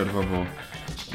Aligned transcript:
przerwa, 0.00 0.22
bo 0.22 0.46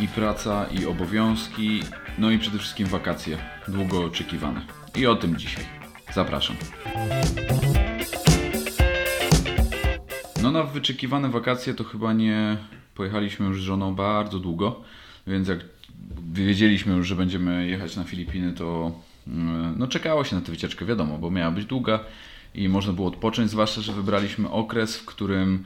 i 0.04 0.08
praca, 0.08 0.66
i 0.66 0.86
obowiązki, 0.86 1.84
no 2.18 2.32
i 2.32 2.40
przede 2.40 2.60
wszystkim 2.60 2.88
wakacje, 2.88 3.38
długo 3.68 4.04
oczekiwane. 4.04 4.62
I 4.96 5.08
o 5.08 5.15
tym 5.15 5.38
dzisiaj. 5.38 5.65
Zapraszam. 6.13 6.56
No 10.42 10.51
na 10.51 10.63
wyczekiwane 10.63 11.29
wakacje 11.29 11.74
to 11.74 11.83
chyba 11.83 12.13
nie 12.13 12.58
pojechaliśmy 12.96 13.46
już 13.46 13.62
z 13.62 13.63
żoną 13.63 13.96
bardzo 13.96 14.40
długo, 14.40 14.82
więc 15.28 15.47
jak 15.47 15.60
wiedzieliśmy 16.34 16.95
już, 16.95 17.08
że 17.08 17.16
będziemy 17.16 17.67
jechać 17.67 17.95
na 17.95 18.04
Filipiny, 18.04 18.54
to 18.54 18.91
mm, 19.27 19.76
no 19.78 19.88
czekało 19.88 20.23
się 20.23 20.36
na 20.36 20.42
tę 20.42 20.52
wycieczkę, 20.52 20.86
wiadomo, 20.86 21.17
bo 21.17 21.31
miała 21.31 21.52
być 21.52 21.66
długa 21.66 22.00
i 22.56 22.70
można 22.70 22.94
było 22.94 23.08
odpocząć, 23.08 23.52
zwłaszcza, 23.52 23.81
że 23.81 23.94
wybraliśmy 23.94 24.50
okres, 24.50 24.98
w 24.98 25.06
którym 25.06 25.66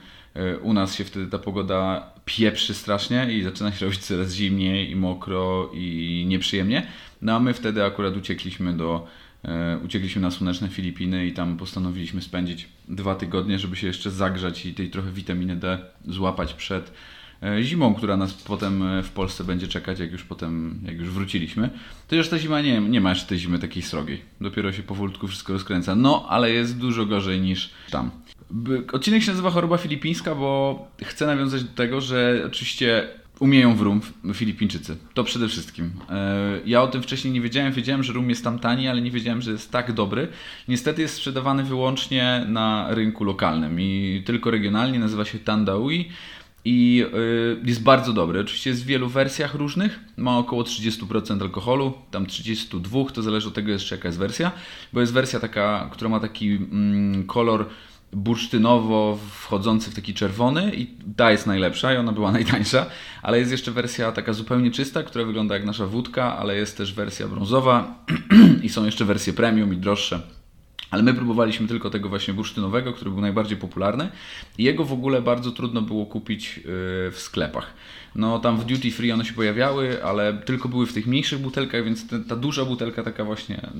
u 0.62 0.72
nas 0.72 0.94
się 0.94 1.04
wtedy 1.04 1.26
ta 1.26 1.38
pogoda 1.38 2.12
pieprzy 2.24 2.74
strasznie 2.74 3.32
i 3.32 3.42
zaczyna 3.42 3.72
się 3.72 3.86
robić 3.86 4.00
coraz 4.00 4.32
zimniej 4.32 4.90
i 4.90 4.96
mokro 4.96 5.70
i 5.74 6.24
nieprzyjemnie. 6.28 6.86
No 7.22 7.36
a 7.36 7.40
my 7.40 7.54
wtedy 7.54 7.84
akurat 7.84 8.16
uciekliśmy 8.16 8.76
do 8.76 9.06
e, 9.44 9.78
uciekliśmy 9.84 10.22
na 10.22 10.30
słoneczne 10.30 10.68
Filipiny 10.68 11.26
i 11.26 11.32
tam 11.32 11.56
postanowiliśmy 11.56 12.22
spędzić 12.22 12.68
dwa 12.88 13.14
tygodnie, 13.14 13.58
żeby 13.58 13.76
się 13.76 13.86
jeszcze 13.86 14.10
zagrzać 14.10 14.66
i 14.66 14.74
tej 14.74 14.90
trochę 14.90 15.12
witaminy 15.12 15.56
D 15.56 15.78
złapać 16.08 16.54
przed 16.54 16.92
e, 17.42 17.62
zimą, 17.62 17.94
która 17.94 18.16
nas 18.16 18.34
potem 18.34 18.82
e, 18.82 19.02
w 19.02 19.10
Polsce 19.10 19.44
będzie 19.44 19.68
czekać, 19.68 19.98
jak 19.98 20.12
już 20.12 20.24
potem, 20.24 20.80
jak 20.86 20.98
już 20.98 21.10
wróciliśmy. 21.10 21.70
To 22.08 22.16
już 22.16 22.28
ta 22.28 22.38
zima 22.38 22.60
nie, 22.60 22.80
nie 22.80 23.00
ma 23.00 23.10
jeszcze 23.10 23.26
tej 23.26 23.38
zimy 23.38 23.58
takiej 23.58 23.82
srogiej. 23.82 24.22
Dopiero 24.40 24.72
się 24.72 24.82
powolutku 24.82 25.28
wszystko 25.28 25.52
rozkręca. 25.52 25.94
No, 25.94 26.26
ale 26.28 26.50
jest 26.50 26.78
dużo 26.78 27.06
gorzej 27.06 27.40
niż 27.40 27.70
tam. 27.90 28.10
Odcinek 28.92 29.22
się 29.22 29.30
nazywa 29.30 29.50
Choroba 29.50 29.76
Filipińska, 29.76 30.34
bo 30.34 30.78
chcę 31.04 31.26
nawiązać 31.26 31.64
do 31.64 31.74
tego, 31.74 32.00
że 32.00 32.42
oczywiście 32.46 33.08
umieją 33.40 33.76
w 33.76 33.80
rum 33.80 34.00
Filipińczycy. 34.34 34.96
To 35.14 35.24
przede 35.24 35.48
wszystkim. 35.48 35.90
E, 36.10 36.60
Ja 36.66 36.82
o 36.82 36.86
tym 36.88 37.02
wcześniej 37.02 37.32
nie 37.34 37.40
wiedziałem. 37.40 37.72
Wiedziałem, 37.72 38.02
że 38.02 38.12
rum 38.12 38.30
jest 38.30 38.44
tam 38.44 38.58
tani, 38.58 38.88
ale 38.88 39.00
nie 39.00 39.10
wiedziałem, 39.10 39.42
że 39.42 39.50
jest 39.50 39.70
tak 39.70 39.92
dobry. 39.92 40.28
Niestety 40.68 41.02
jest 41.02 41.14
sprzedawany 41.14 41.64
wyłącznie 41.64 42.44
na 42.48 42.86
rynku 42.90 43.24
lokalnym 43.24 43.80
i 43.80 44.22
tylko 44.26 44.50
regionalnie. 44.50 44.98
Nazywa 44.98 45.24
się 45.24 45.38
Tandaui 45.38 46.08
i 46.64 47.04
y, 47.14 47.66
jest 47.68 47.82
bardzo 47.82 48.12
dobry. 48.12 48.40
Oczywiście 48.40 48.70
jest 48.70 48.82
w 48.82 48.86
wielu 48.86 49.08
wersjach 49.08 49.54
różnych. 49.54 50.00
Ma 50.16 50.38
około 50.38 50.62
30% 50.62 51.42
alkoholu, 51.42 51.92
tam 52.10 52.26
32, 52.26 53.04
to 53.04 53.22
zależy 53.22 53.48
od 53.48 53.54
tego 53.54 53.70
jeszcze 53.72 53.96
jaka 53.96 54.08
jest 54.08 54.18
wersja, 54.18 54.52
bo 54.92 55.00
jest 55.00 55.12
wersja 55.12 55.40
taka, 55.40 55.88
która 55.92 56.10
ma 56.10 56.20
taki 56.20 56.48
mm, 56.50 57.26
kolor 57.26 57.66
bursztynowo 58.12 59.18
wchodzący 59.30 59.90
w 59.90 59.94
taki 59.94 60.14
czerwony 60.14 60.74
i 60.74 60.86
ta 61.16 61.30
jest 61.30 61.46
najlepsza 61.46 61.94
i 61.94 61.96
ona 61.96 62.12
była 62.12 62.32
najtańsza, 62.40 62.86
ale 63.22 63.38
jest 63.38 63.50
jeszcze 63.50 63.72
wersja 63.72 64.12
taka 64.12 64.32
zupełnie 64.32 64.70
czysta, 64.70 65.02
która 65.02 65.24
wygląda 65.24 65.54
jak 65.54 65.64
nasza 65.64 65.86
wódka, 65.86 66.38
ale 66.38 66.56
jest 66.56 66.76
też 66.76 66.94
wersja 66.94 67.28
brązowa 67.28 68.04
i 68.62 68.68
są 68.68 68.84
jeszcze 68.84 69.04
wersje 69.04 69.32
premium 69.32 69.74
i 69.74 69.76
droższe. 69.76 70.20
Ale 70.90 71.02
my 71.02 71.14
próbowaliśmy 71.14 71.68
tylko 71.68 71.90
tego 71.90 72.08
właśnie 72.08 72.34
bursztynowego, 72.34 72.92
który 72.92 73.10
był 73.10 73.20
najbardziej 73.20 73.58
popularny 73.58 74.08
i 74.58 74.64
jego 74.64 74.84
w 74.84 74.92
ogóle 74.92 75.22
bardzo 75.22 75.50
trudno 75.50 75.82
było 75.82 76.06
kupić 76.06 76.56
yy, 76.56 76.62
w 77.10 77.16
sklepach. 77.16 77.74
No 78.14 78.38
tam 78.38 78.60
w 78.60 78.64
duty 78.64 78.90
free 78.90 79.12
one 79.12 79.24
się 79.24 79.32
pojawiały, 79.32 80.04
ale 80.04 80.34
tylko 80.34 80.68
były 80.68 80.86
w 80.86 80.92
tych 80.92 81.06
mniejszych 81.06 81.38
butelkach, 81.38 81.84
więc 81.84 82.06
te, 82.06 82.20
ta 82.20 82.36
duża 82.36 82.64
butelka 82.64 83.02
taka 83.02 83.24
właśnie 83.24 83.70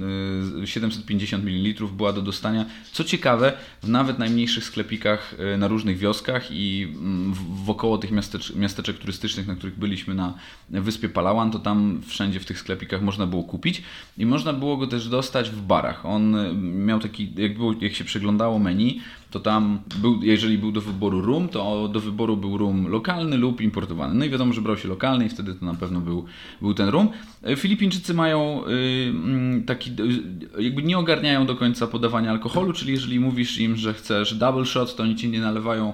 yy, 0.61 0.67
750 0.67 1.45
ml 1.45 1.87
była 1.87 2.13
do 2.13 2.23
dostania. 2.23 2.67
Co 2.93 3.05
ciekawe, 3.05 3.53
w 3.83 3.89
nawet 3.89 4.19
najmniejszych 4.19 4.65
sklepikach 4.65 5.35
yy, 5.39 5.59
na 5.59 5.69
różnych 5.69 5.99
wioskach 5.99 6.51
i 6.51 6.89
mm, 6.95 7.35
wokoło 7.65 7.99
tych 7.99 8.11
miastecz, 8.11 8.55
miasteczek 8.55 8.99
turystycznych, 8.99 9.47
na 9.47 9.55
których 9.55 9.79
byliśmy 9.79 10.15
na 10.15 10.35
wyspie 10.71 11.09
Palawan, 11.09 11.51
to 11.51 11.59
tam 11.59 12.01
wszędzie 12.07 12.41
w 12.41 12.45
tych 12.45 12.59
sklepikach 12.59 13.03
można 13.03 13.27
było 13.27 13.43
kupić 13.43 13.83
i 14.19 14.27
można 14.27 14.53
było 14.53 14.77
go 14.77 14.87
też 14.87 15.09
dostać 15.09 15.51
w 15.51 15.63
barach. 15.63 16.07
On 16.07 16.35
y, 16.35 16.55
miał 16.55 17.01
taki, 17.01 17.33
jak, 17.37 17.55
było, 17.55 17.75
jak 17.81 17.95
się 17.95 18.05
przeglądało 18.05 18.59
menu, 18.59 19.01
to 19.31 19.41
tam 19.41 19.81
był, 19.97 20.23
jeżeli 20.23 20.59
był 20.59 20.73
do 20.73 20.81
wyboru 20.81 21.21
rum, 21.21 21.49
to 21.49 21.89
do 21.89 22.01
wyboru 22.01 22.37
był 22.37 22.59
rum 22.59 22.89
lokalny 22.89 23.37
lub 23.37 23.61
importowany. 23.61 24.15
No 24.15 24.25
i 24.25 24.31
wiadomo, 24.31 24.53
że 24.53 24.61
brał 24.61 24.77
się 24.77 24.89
lokalny 24.89 25.27
i 25.27 25.29
wtedy 25.29 25.55
to 25.55 25.67
na 25.67 25.75
pewno 25.75 26.01
był, 26.01 26.25
był 26.63 26.75
ten 26.75 26.89
rum. 26.89 27.09
E, 27.43 27.57
Filipińczycy 27.57 28.15
mają 28.15 28.67
y, 28.67 28.71
mm, 29.11 29.65
taki, 29.65 29.91
y, 29.91 30.63
jakby 30.63 30.83
nie 30.83 30.99
ogarniają 30.99 31.47
do 31.47 31.57
końca 31.57 31.87
podawania 31.87 32.31
alkoholu, 32.31 32.73
czyli 32.73 32.93
jeżeli 32.93 33.21
mówisz 33.21 33.59
im, 33.59 33.77
że 33.77 33.95
chcesz 33.95 34.35
double 34.35 34.65
shot, 34.65 34.97
to 34.97 35.03
oni 35.03 35.17
ci 35.17 35.29
nie 35.29 35.41
nalewają 35.41 35.93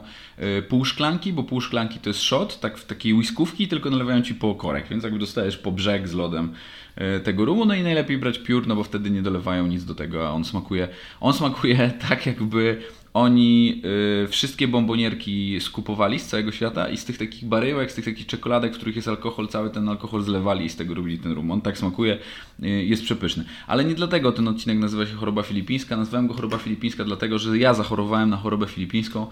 y, 0.58 0.62
pół 0.62 0.84
szklanki, 0.84 1.32
bo 1.32 1.42
pół 1.42 1.60
szklanki 1.60 1.98
to 1.98 2.10
jest 2.10 2.20
shot, 2.20 2.60
tak 2.60 2.78
w 2.78 2.86
takiej 2.86 3.14
whiskówki, 3.14 3.68
tylko 3.68 3.90
nalewają 3.90 4.22
ci 4.22 4.34
po 4.34 4.54
korek, 4.54 4.88
więc 4.88 5.04
jakby 5.04 5.18
dostajesz 5.18 5.56
po 5.56 5.72
brzeg 5.72 6.08
z 6.08 6.12
lodem 6.12 6.52
e, 6.96 7.20
tego 7.20 7.44
rumu, 7.44 7.64
no 7.64 7.74
i 7.74 7.82
najlepiej 7.82 8.18
brać 8.18 8.38
piór, 8.38 8.66
no 8.66 8.76
bo 8.76 8.84
wtedy 8.84 9.10
nie 9.10 9.22
dolewają 9.22 9.66
nic 9.66 9.84
do 9.84 9.94
tego, 9.94 10.28
a 10.28 10.30
on 10.30 10.44
smakuje, 10.44 10.88
on 11.20 11.32
smakuje 11.32 11.90
tak 12.08 12.26
jakby 12.26 12.82
oni 13.16 13.82
y, 14.24 14.28
wszystkie 14.28 14.68
bombonierki 14.68 15.60
skupowali 15.60 16.18
z 16.18 16.26
całego 16.26 16.52
świata 16.52 16.88
i 16.88 16.96
z 16.96 17.04
tych 17.04 17.18
takich 17.18 17.44
baryłek, 17.44 17.92
z 17.92 17.94
tych 17.94 18.04
takich 18.04 18.26
czekoladek, 18.26 18.72
w 18.72 18.76
których 18.76 18.96
jest 18.96 19.08
alkohol, 19.08 19.48
cały 19.48 19.70
ten 19.70 19.88
alkohol 19.88 20.22
zlewali 20.22 20.64
i 20.64 20.68
z 20.68 20.76
tego 20.76 20.94
robili 20.94 21.18
ten 21.18 21.32
rum. 21.32 21.50
On 21.50 21.60
tak 21.60 21.78
smakuje, 21.78 22.18
y, 22.62 22.68
jest 22.68 23.02
przepyszny. 23.02 23.44
Ale 23.66 23.84
nie 23.84 23.94
dlatego 23.94 24.32
ten 24.32 24.48
odcinek 24.48 24.78
nazywa 24.78 25.06
się 25.06 25.14
choroba 25.14 25.42
filipińska. 25.42 25.96
Nazwałem 25.96 26.26
go 26.26 26.34
choroba 26.34 26.58
filipińska 26.58 27.04
dlatego, 27.04 27.38
że 27.38 27.58
ja 27.58 27.74
zachorowałem 27.74 28.30
na 28.30 28.36
chorobę 28.36 28.66
filipińską. 28.66 29.26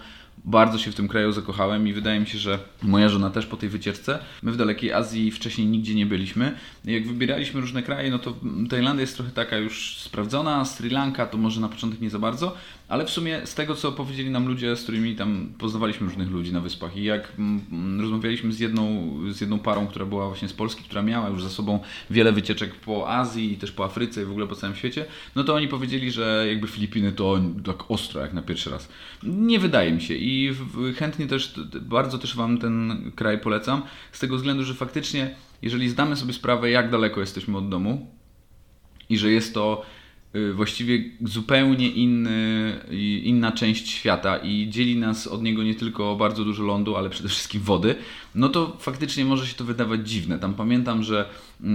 Bardzo 0.45 0.77
się 0.77 0.91
w 0.91 0.95
tym 0.95 1.07
kraju 1.07 1.31
zakochałem 1.31 1.87
i 1.87 1.93
wydaje 1.93 2.19
mi 2.19 2.27
się, 2.27 2.37
że 2.37 2.59
moja 2.83 3.09
żona 3.09 3.29
też 3.29 3.45
po 3.45 3.57
tej 3.57 3.69
wycieczce. 3.69 4.19
My 4.43 4.51
w 4.51 4.57
dalekiej 4.57 4.93
Azji 4.93 5.31
wcześniej 5.31 5.67
nigdzie 5.67 5.95
nie 5.95 6.05
byliśmy. 6.05 6.55
Jak 6.85 7.07
wybieraliśmy 7.07 7.61
różne 7.61 7.83
kraje, 7.83 8.11
no 8.11 8.19
to 8.19 8.35
Tajlandia 8.69 9.01
jest 9.01 9.15
trochę 9.15 9.31
taka 9.31 9.57
już 9.57 9.97
sprawdzona, 9.97 10.65
Sri 10.65 10.89
Lanka 10.89 11.25
to 11.25 11.37
może 11.37 11.61
na 11.61 11.69
początek 11.69 12.01
nie 12.01 12.09
za 12.09 12.19
bardzo, 12.19 12.55
ale 12.87 13.05
w 13.05 13.09
sumie 13.09 13.41
z 13.45 13.55
tego, 13.55 13.75
co 13.75 13.91
powiedzieli 13.91 14.29
nam 14.29 14.47
ludzie, 14.47 14.75
z 14.75 14.83
którymi 14.83 15.15
tam 15.15 15.53
poznawaliśmy 15.57 16.07
różnych 16.07 16.29
ludzi 16.29 16.53
na 16.53 16.59
wyspach 16.59 16.97
i 16.97 17.03
jak 17.03 17.33
mm, 17.39 18.01
rozmawialiśmy 18.01 18.53
z 18.53 18.59
jedną, 18.59 19.13
z 19.31 19.41
jedną 19.41 19.59
parą, 19.59 19.87
która 19.87 20.05
była 20.05 20.27
właśnie 20.27 20.47
z 20.47 20.53
Polski, 20.53 20.83
która 20.83 21.01
miała 21.01 21.29
już 21.29 21.43
za 21.43 21.49
sobą 21.49 21.79
wiele 22.09 22.31
wycieczek 22.31 22.75
po 22.75 23.09
Azji 23.09 23.53
i 23.53 23.57
też 23.57 23.71
po 23.71 23.85
Afryce 23.85 24.21
i 24.21 24.25
w 24.25 24.31
ogóle 24.31 24.47
po 24.47 24.55
całym 24.55 24.75
świecie, 24.75 25.05
no 25.35 25.43
to 25.43 25.55
oni 25.55 25.67
powiedzieli, 25.67 26.11
że 26.11 26.45
jakby 26.47 26.67
Filipiny 26.67 27.11
to 27.11 27.39
tak 27.65 27.91
ostro 27.91 28.21
jak 28.21 28.33
na 28.33 28.41
pierwszy 28.41 28.69
raz. 28.69 28.89
Nie 29.23 29.59
wydaje 29.59 29.91
mi 29.91 30.01
się 30.01 30.13
i 30.13 30.55
chętnie 30.97 31.27
też, 31.27 31.59
bardzo 31.81 32.17
też 32.17 32.35
Wam 32.35 32.57
ten 32.57 33.11
kraj 33.15 33.39
polecam, 33.39 33.81
z 34.11 34.19
tego 34.19 34.35
względu, 34.35 34.63
że 34.63 34.73
faktycznie, 34.73 35.35
jeżeli 35.61 35.89
zdamy 35.89 36.15
sobie 36.15 36.33
sprawę, 36.33 36.69
jak 36.69 36.91
daleko 36.91 37.19
jesteśmy 37.21 37.57
od 37.57 37.69
domu, 37.69 38.15
i 39.09 39.17
że 39.17 39.31
jest 39.31 39.53
to 39.53 39.85
właściwie 40.53 41.03
zupełnie 41.21 41.89
inny, 41.89 42.79
inna 43.23 43.51
część 43.51 43.89
świata 43.89 44.37
i 44.37 44.69
dzieli 44.69 44.97
nas 44.97 45.27
od 45.27 45.43
niego 45.43 45.63
nie 45.63 45.75
tylko 45.75 46.15
bardzo 46.15 46.45
dużo 46.45 46.63
lądu, 46.63 46.95
ale 46.95 47.09
przede 47.09 47.29
wszystkim 47.29 47.61
wody, 47.61 47.95
no 48.35 48.49
to 48.49 48.77
faktycznie 48.79 49.25
może 49.25 49.47
się 49.47 49.55
to 49.55 49.63
wydawać 49.63 50.09
dziwne. 50.09 50.39
Tam 50.39 50.53
pamiętam, 50.53 51.03
że 51.03 51.29
y, 51.61 51.65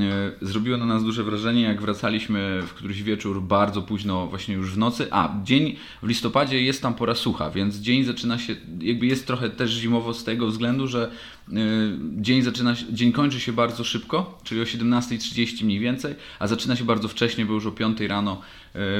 zrobiło 0.43 0.77
na 0.77 0.87
nas 0.87 1.05
duże 1.05 1.25
wrażenie, 1.25 1.63
jak 1.63 1.81
wracaliśmy 1.81 2.63
w 2.67 2.75
któryś 2.75 3.03
wieczór 3.03 3.43
bardzo 3.43 3.83
późno, 3.83 4.27
właśnie 4.27 4.55
już 4.55 4.73
w 4.73 4.79
nocy. 4.79 5.09
A, 5.11 5.35
dzień 5.45 5.77
w 6.03 6.09
listopadzie 6.09 6.63
jest 6.63 6.83
tam 6.83 6.95
pora 6.95 7.15
sucha, 7.15 7.51
więc 7.51 7.77
dzień 7.77 8.05
zaczyna 8.05 8.39
się, 8.39 8.57
jakby 8.81 9.07
jest 9.07 9.27
trochę 9.27 9.51
też 9.51 9.71
zimowo 9.71 10.15
z 10.15 10.25
tego 10.25 10.47
względu, 10.47 10.87
że 10.87 11.11
y, 11.49 11.53
dzień 12.17 12.43
zaczyna 12.43 12.75
dzień 12.93 13.13
kończy 13.13 13.41
się 13.41 13.53
bardzo 13.53 13.85
szybko, 13.85 14.39
czyli 14.45 14.61
o 14.61 14.65
17.30 14.65 15.65
mniej 15.65 15.79
więcej, 15.79 16.15
a 16.39 16.47
zaczyna 16.47 16.77
się 16.77 16.85
bardzo 16.85 17.09
wcześnie, 17.09 17.47
bo 17.47 17.53
już 17.53 17.67
o 17.67 17.73
5 17.73 18.01
rano 18.01 18.41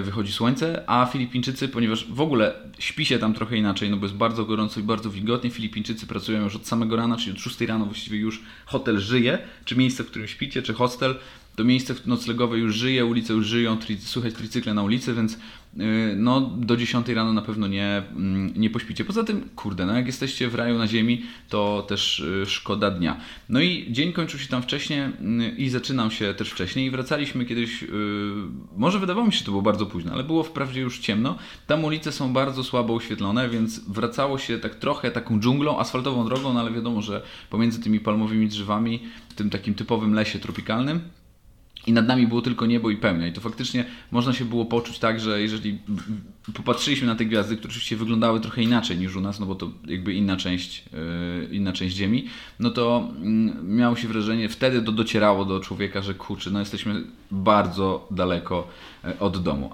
wychodzi 0.03 0.33
słońce, 0.33 0.85
a 0.87 1.07
Filipińczycy, 1.07 1.69
ponieważ 1.69 2.07
w 2.13 2.21
ogóle 2.21 2.55
śpi 2.79 3.05
się 3.07 3.19
tam 3.19 3.35
trochę 3.35 3.57
inaczej, 3.57 3.91
no 3.91 3.97
bo 3.97 4.07
jest 4.07 4.17
bardzo 4.17 4.45
gorąco 4.45 4.81
i 4.81 4.83
bardzo 4.83 5.11
wilgotnie, 5.11 5.51
Filipińczycy 5.51 6.07
pracują 6.07 6.45
już 6.45 6.57
od 6.57 6.67
samego 6.67 6.97
rana, 6.97 7.17
czyli 7.17 7.33
od 7.33 7.39
6 7.39 7.61
rano 7.61 7.85
właściwie 7.85 8.19
już 8.19 8.43
hotel 8.67 8.99
żyje, 8.99 9.39
czy 9.65 9.77
miejsce, 9.77 10.05
w 10.05 10.07
którym 10.07 10.29
śpicie, 10.29 10.63
czy 10.63 10.75
hostel, 10.75 11.15
to 11.57 11.65
miejsce 11.65 11.95
noclegowe 12.07 12.59
już 12.59 12.75
żyje, 12.75 13.07
ulice 13.07 13.33
już 13.33 13.47
żyją, 13.47 13.79
tri, 13.79 13.99
słychać 14.01 14.35
tricykle 14.35 14.75
na 14.75 14.83
ulicy, 14.83 15.15
więc 15.15 15.39
no 16.17 16.41
do 16.41 16.77
10 16.77 17.09
rano 17.09 17.33
na 17.33 17.43
pewno 17.43 17.67
nie, 17.67 18.03
mm, 18.17 18.53
nie 18.57 18.71
pośpicie. 18.71 19.05
Poza 19.05 19.25
tym, 19.25 19.49
kurde, 19.57 19.87
no 19.87 19.95
jak 19.95 20.07
jesteście 20.07 20.49
w 20.49 20.55
raju 20.55 20.79
na 20.79 20.87
ziemi, 20.87 21.23
to 21.49 21.85
też 21.89 22.23
yy, 22.39 22.47
szkoda 22.47 22.91
dnia. 22.91 23.21
No 23.49 23.61
i 23.61 23.87
dzień 23.91 24.13
kończył 24.13 24.41
się 24.41 24.49
tam 24.49 24.63
wcześniej 24.63 25.01
yy, 25.01 25.49
i 25.49 25.69
zaczynał 25.69 26.11
się 26.11 26.35
też 26.35 26.51
wcześniej 26.51 26.87
i 26.87 26.91
wracaliśmy 26.91 27.45
kiedyś, 27.45 27.85
może 28.77 28.99
wydawało 28.99 29.27
mi 29.27 29.33
się, 29.33 29.39
że 29.39 29.45
to 29.45 29.51
było 29.51 29.63
bardzo 29.63 29.87
późno, 29.87 30.13
ale 30.13 30.25
było 30.25 30.43
wprawdzie 30.43 30.81
już 30.81 30.99
ciemno. 30.99 31.37
Tam 31.67 31.85
ulice 31.85 32.13
są 32.13 32.33
bardzo 32.33 32.65
słabo 32.65 32.95
oświetlone, 32.95 33.49
więc 33.49 33.79
wracało 33.79 34.39
się 34.39 34.59
tak 34.59 34.75
trochę 34.75 35.11
taką 35.11 35.41
dżunglą, 35.41 35.79
asfaltową 35.79 36.25
drogą, 36.25 36.53
no 36.53 36.61
ale 36.61 36.71
wiadomo, 36.71 37.03
że 37.03 37.23
pomiędzy 37.51 37.81
tymi 37.81 38.01
palmowymi 38.01 38.49
drzewami, 38.49 39.01
w 39.29 39.35
tym 39.35 39.51
takim 39.51 39.75
typowym 39.75 40.15
lesie 40.15 40.39
tropikalnym, 40.39 41.01
i 41.87 41.93
nad 41.93 42.07
nami 42.07 42.27
było 42.27 42.43
tylko 42.43 42.67
niebo 42.67 42.91
i 42.91 42.97
pełnia. 42.97 43.27
I 43.27 43.33
to 43.33 43.41
faktycznie 43.41 43.85
można 44.11 44.33
się 44.33 44.45
było 44.45 44.65
poczuć 44.65 44.99
tak, 44.99 45.21
że 45.21 45.43
jeżeli 45.43 45.79
popatrzyliśmy 46.55 47.07
na 47.07 47.15
te 47.15 47.25
gwiazdy, 47.25 47.57
które 47.57 47.71
oczywiście 47.71 47.97
wyglądały 47.97 48.41
trochę 48.41 48.63
inaczej 48.63 48.99
niż 48.99 49.17
u 49.17 49.21
nas, 49.21 49.41
no 49.41 49.47
bo 49.47 49.55
to 49.55 49.71
jakby 49.87 50.15
inna 50.15 50.37
część, 50.37 50.85
yy, 50.93 51.49
inna 51.57 51.73
część 51.73 51.97
Ziemi, 51.97 52.27
no 52.59 52.71
to 52.71 53.09
yy, 53.23 53.63
miało 53.63 53.97
się 53.97 54.09
wrażenie, 54.09 54.49
wtedy 54.49 54.83
to 54.83 54.93
docierało 54.93 55.45
do 55.45 55.61
człowieka, 55.61 56.03
że 56.03 56.15
kurczę, 56.15 56.51
no 56.51 56.61
jesteśmy 56.61 57.03
bardzo 57.31 58.09
daleko 58.11 58.69
yy, 59.05 59.19
od 59.19 59.43
domu. 59.43 59.71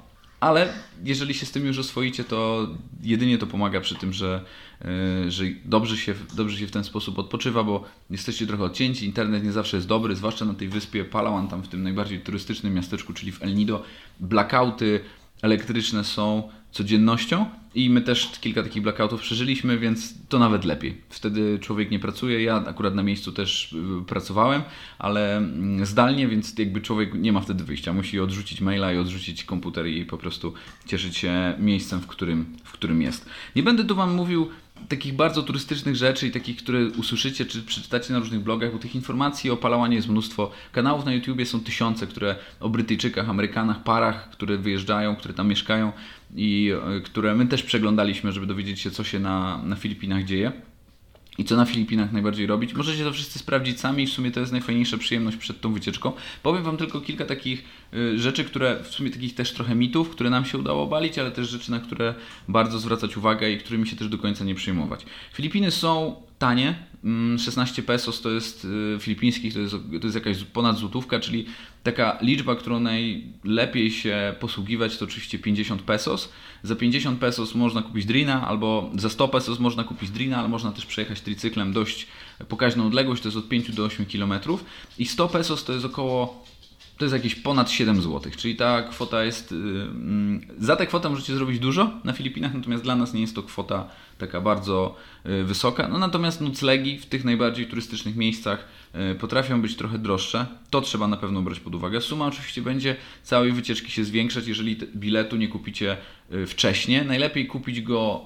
Ale 0.47 0.73
jeżeli 1.05 1.35
się 1.35 1.47
z 1.47 1.51
tym 1.51 1.67
już 1.67 1.79
oswoicie, 1.79 2.25
to 2.25 2.69
jedynie 3.03 3.39
to 3.39 3.47
pomaga 3.47 3.81
przy 3.81 3.95
tym, 3.95 4.13
że, 4.13 4.45
yy, 4.85 5.31
że 5.31 5.45
dobrze, 5.65 5.97
się, 5.97 6.15
dobrze 6.35 6.59
się 6.59 6.67
w 6.67 6.71
ten 6.71 6.85
sposób 6.85 7.19
odpoczywa, 7.19 7.65
bo 7.65 7.85
jesteście 8.11 8.47
trochę 8.47 8.65
odcięci, 8.65 9.07
internet 9.07 9.45
nie 9.45 9.53
zawsze 9.53 9.77
jest 9.77 9.89
dobry, 9.89 10.17
zwłaszcza 10.17 10.45
na 10.45 10.55
tej 10.55 10.69
wyspie 10.69 11.05
Palawan, 11.05 11.49
tam 11.49 11.63
w 11.63 11.69
tym 11.69 11.83
najbardziej 11.83 12.21
turystycznym 12.21 12.75
miasteczku, 12.75 13.13
czyli 13.13 13.33
w 13.33 13.43
El 13.43 13.55
Nido. 13.55 13.83
Blackouty 14.21 15.01
elektryczne 15.43 16.05
są 16.05 16.49
codziennością 16.76 17.46
i 17.75 17.90
my 17.90 18.02
też 18.02 18.31
kilka 18.40 18.62
takich 18.62 18.82
blackoutów 18.82 19.20
przeżyliśmy, 19.20 19.78
więc 19.78 20.14
to 20.28 20.38
nawet 20.38 20.64
lepiej. 20.64 21.00
Wtedy 21.08 21.58
człowiek 21.58 21.90
nie 21.90 21.99
pracuje. 21.99 22.43
Ja 22.43 22.64
akurat 22.67 22.94
na 22.94 23.02
miejscu 23.02 23.32
też 23.32 23.73
y, 23.73 24.05
pracowałem, 24.06 24.62
ale 24.99 25.37
mm, 25.37 25.87
zdalnie, 25.87 26.28
więc 26.28 26.58
jakby 26.58 26.81
człowiek 26.81 27.14
nie 27.14 27.32
ma 27.32 27.40
wtedy 27.40 27.64
wyjścia. 27.64 27.93
Musi 27.93 28.20
odrzucić 28.20 28.61
maila 28.61 28.93
i 28.93 28.99
odrzucić 28.99 29.44
komputer 29.44 29.87
i 29.87 30.05
po 30.05 30.19
prostu 30.19 30.55
cieszyć 30.87 31.17
się 31.17 31.55
miejscem, 31.58 32.00
w 32.00 32.06
którym, 32.06 32.56
w 32.64 32.73
którym 32.73 33.02
jest. 33.02 33.28
Nie 33.56 33.62
będę 33.62 33.84
tu 33.84 33.94
Wam 33.94 34.14
mówił 34.14 34.49
takich 34.88 35.14
bardzo 35.14 35.43
turystycznych 35.43 35.96
rzeczy 35.96 36.26
i 36.26 36.31
takich, 36.31 36.56
które 36.56 36.87
usłyszycie 36.87 37.46
czy 37.46 37.62
przeczytacie 37.62 38.12
na 38.12 38.19
różnych 38.19 38.40
blogach, 38.40 38.73
bo 38.73 38.78
tych 38.78 38.94
informacji 38.94 39.50
o 39.50 39.56
Palałanie 39.56 39.96
jest 39.96 40.08
mnóstwo. 40.08 40.50
Kanałów 40.73 41.05
na 41.05 41.12
YouTubie 41.12 41.46
są 41.46 41.61
tysiące, 41.61 42.06
które 42.06 42.37
o 42.61 42.69
Brytyjczykach, 42.69 43.31
Amerykanach, 43.31 43.82
parach, 43.82 44.31
które 44.31 44.58
wyjeżdżają, 44.58 45.17
które 45.17 45.34
tam 45.34 45.49
mieszkają 45.49 45.93
i 46.34 46.73
e, 46.96 47.00
które 47.00 47.34
my 47.34 47.46
też 47.46 47.62
przeglądaliśmy, 47.62 48.32
żeby 48.32 48.46
dowiedzieć 48.46 48.81
się, 48.81 48.90
co 48.90 49.05
się 49.05 49.20
na, 49.20 49.62
na 49.62 49.76
Filipinach 49.76 50.25
dzieje. 50.25 50.52
I 51.38 51.44
co 51.44 51.56
na 51.56 51.64
Filipinach 51.64 52.12
najbardziej 52.12 52.46
robić? 52.46 52.75
Możecie 52.75 53.05
to 53.05 53.12
wszyscy 53.12 53.38
sprawdzić 53.38 53.81
sami 53.81 54.02
i 54.02 54.06
w 54.06 54.12
sumie 54.12 54.31
to 54.31 54.40
jest 54.40 54.52
najfajniejsza 54.52 54.99
przyjemność 54.99 55.37
przed 55.37 55.61
tą 55.61 55.73
wycieczką. 55.73 56.12
Powiem 56.43 56.62
Wam 56.62 56.76
tylko 56.76 57.00
kilka 57.00 57.25
takich 57.25 57.64
y, 57.94 58.19
rzeczy, 58.19 58.44
które 58.44 58.82
w 58.82 58.88
sumie 58.88 59.11
takich 59.11 59.34
też 59.34 59.52
trochę 59.52 59.75
mitów, 59.75 60.11
które 60.11 60.31
nam 60.31 60.44
się 60.44 60.58
udało 60.58 60.82
obalić, 60.82 61.19
ale 61.19 61.31
też 61.31 61.49
rzeczy, 61.49 61.70
na 61.70 61.81
które 61.81 62.14
bardzo 62.49 62.78
zwracać 62.78 63.17
uwagę 63.17 63.50
i 63.50 63.58
którymi 63.58 63.87
się 63.87 63.96
też 63.96 64.08
do 64.08 64.19
końca 64.19 64.44
nie 64.44 64.55
przejmować. 64.55 65.06
Filipiny 65.32 65.70
są 65.70 66.23
tanie. 66.38 66.87
16 67.38 67.83
mm, 67.83 67.87
pesos 67.87 68.21
to 68.21 68.31
jest 68.31 68.65
y, 68.97 69.00
filipińskich, 69.00 69.55
to 69.55 69.61
jest, 69.61 69.75
to 70.00 70.06
jest 70.06 70.15
jakaś 70.15 70.44
ponad 70.44 70.79
złotówka, 70.79 71.21
czyli 71.21 71.47
taka 71.83 72.19
liczba, 72.21 72.56
którą 72.56 72.81
najlepiej 72.81 73.91
się 73.91 74.35
posługiwać 74.41 74.99
to 74.99 75.05
oczywiście 75.05 75.38
50 75.38 75.83
pesos. 75.83 76.33
Za 76.62 76.77
50 76.77 77.21
pesos 77.21 77.55
można 77.55 77.83
kupić 77.83 78.06
drina, 78.06 78.49
albo 78.49 78.91
za 78.99 79.11
100 79.11 79.29
pesos 79.29 79.59
można 79.59 79.85
kupić 79.85 80.11
drina, 80.11 80.38
ale 80.38 80.49
można 80.49 80.73
też 80.73 80.87
przejechać 80.87 81.21
tricyklem 81.21 81.73
dość 81.73 82.06
pokaźną 82.49 82.87
odległość, 82.87 83.23
to 83.23 83.29
jest 83.29 83.38
od 83.38 83.49
5 83.49 83.71
do 83.71 83.85
8 83.85 84.06
km. 84.06 84.35
I 84.99 85.06
100 85.06 85.29
pesos 85.29 85.65
to 85.65 85.73
jest 85.73 85.85
około 85.85 86.47
to 86.99 87.05
jest 87.05 87.12
jakieś 87.12 87.35
ponad 87.35 87.71
7 87.71 88.03
zł, 88.03 88.33
czyli 88.37 88.56
ta 88.56 88.83
kwota 88.83 89.25
jest. 89.25 89.53
Yy, 89.53 90.41
za 90.59 90.77
tę 90.77 90.87
kwotę 90.87 91.09
możecie 91.09 91.35
zrobić 91.35 91.59
dużo 91.59 91.91
na 92.05 92.12
Filipinach, 92.12 92.55
natomiast 92.55 92.83
dla 92.83 92.97
nas 92.97 93.15
nie 93.15 93.21
jest 93.21 93.35
to 93.35 93.43
kwota 93.43 93.88
taka 94.19 94.41
bardzo 94.41 94.97
yy, 95.25 95.45
wysoka. 95.45 95.89
No 95.89 95.99
natomiast 95.99 96.41
noclegi 96.41 96.99
w 96.99 97.07
tych 97.07 97.25
najbardziej 97.25 97.67
turystycznych 97.67 98.17
miejscach 98.17 98.69
yy, 98.95 99.15
potrafią 99.15 99.63
być 99.63 99.77
trochę 99.77 99.99
droższe. 99.99 100.47
To 100.71 100.81
trzeba 100.81 101.09
na 101.09 101.17
pewno 101.17 101.43
brać 101.43 101.61
pod 101.61 101.75
uwagę. 101.75 102.01
Suma 102.01 102.27
oczywiście 102.27 102.63
będzie 102.63 102.97
całej 103.23 103.53
wycieczki 103.53 103.93
się 103.93 104.05
zwiększać, 104.05 104.47
jeżeli 104.47 104.77
biletu 104.97 105.37
nie 105.37 105.49
kupicie 105.49 105.97
y, 106.33 106.47
wcześniej. 106.47 107.07
Najlepiej 107.07 107.47
kupić 107.47 107.81
go 107.81 108.21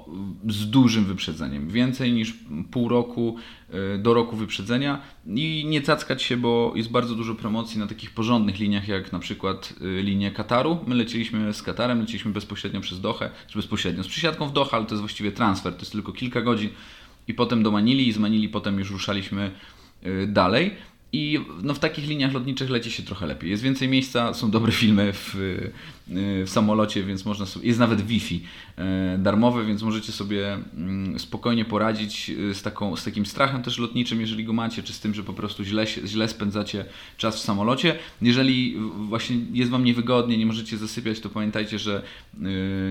z 0.49 0.71
dużym 0.71 1.05
wyprzedzeniem, 1.05 1.69
więcej 1.69 2.13
niż 2.13 2.35
pół 2.71 2.89
roku 2.89 3.37
do 3.99 4.15
roku 4.15 4.37
wyprzedzenia 4.37 5.01
i 5.27 5.65
nie 5.69 5.83
cackać 5.83 6.23
się, 6.23 6.37
bo 6.37 6.73
jest 6.77 6.91
bardzo 6.91 7.15
dużo 7.15 7.35
promocji 7.35 7.81
na 7.81 7.87
takich 7.87 8.11
porządnych 8.11 8.59
liniach, 8.59 8.89
jak 8.89 9.13
na 9.13 9.19
przykład 9.19 9.75
linię 9.81 10.31
Kataru. 10.31 10.79
My 10.87 10.95
leciliśmy 10.95 11.55
z 11.55 11.63
Katarem, 11.63 12.01
leciliśmy 12.01 12.33
bezpośrednio 12.33 12.81
przez 12.81 13.01
Dohę, 13.01 13.31
czy 13.47 13.59
bezpośrednio 13.59 14.03
z 14.03 14.09
przysiadką 14.09 14.49
w 14.49 14.53
Doha, 14.53 14.77
ale 14.77 14.87
to 14.87 14.95
jest 14.95 15.01
właściwie 15.01 15.33
transfer, 15.33 15.75
to 15.81 15.85
jest 15.85 15.93
tylko 15.93 16.13
kilka 16.13 16.41
godzin 16.43 16.71
i 17.29 17.35
potem 17.35 17.63
do 17.63 17.71
Manili 17.71 18.09
i 18.09 18.13
z 18.13 18.19
Manili 18.19 18.49
potem 18.49 18.79
już 18.79 18.91
ruszaliśmy 18.91 19.51
dalej. 20.27 20.75
I 21.13 21.41
no, 21.63 21.75
w 21.75 21.79
takich 21.79 22.09
liniach 22.09 22.33
lotniczych 22.33 22.71
leci 22.71 22.91
się 22.91 23.03
trochę 23.03 23.27
lepiej. 23.27 23.51
Jest 23.51 23.63
więcej 23.63 23.89
miejsca, 23.89 24.35
są 24.35 24.51
dobre 24.51 24.73
filmy 24.73 25.13
w, 25.13 25.35
w 26.47 26.51
samolocie, 26.51 27.03
więc 27.03 27.25
można 27.25 27.47
sobie. 27.47 27.67
Jest 27.67 27.79
nawet 27.79 28.01
Wi-Fi 28.01 28.43
e, 28.77 29.19
darmowe, 29.19 29.65
więc 29.65 29.83
możecie 29.83 30.13
sobie 30.13 30.59
mm, 30.75 31.19
spokojnie 31.19 31.65
poradzić 31.65 32.31
e, 32.31 32.55
z, 32.55 32.63
taką, 32.63 32.97
z 32.97 33.05
takim 33.05 33.27
strachem 33.27 33.63
też 33.63 33.79
lotniczym, 33.79 34.21
jeżeli 34.21 34.45
go 34.45 34.53
macie, 34.53 34.83
czy 34.83 34.93
z 34.93 35.01
tym, 35.01 35.15
że 35.15 35.23
po 35.23 35.33
prostu 35.33 35.65
źle, 35.65 35.87
źle 35.87 36.29
spędzacie 36.29 36.85
czas 37.17 37.37
w 37.37 37.41
samolocie. 37.41 37.99
Jeżeli 38.23 38.77
właśnie 38.97 39.37
jest 39.53 39.71
Wam 39.71 39.85
niewygodnie, 39.85 40.39
nie 40.39 40.47
możecie 40.47 40.77
zasypiać, 40.77 41.21
to 41.21 41.29
pamiętajcie, 41.29 41.79
że 41.79 42.03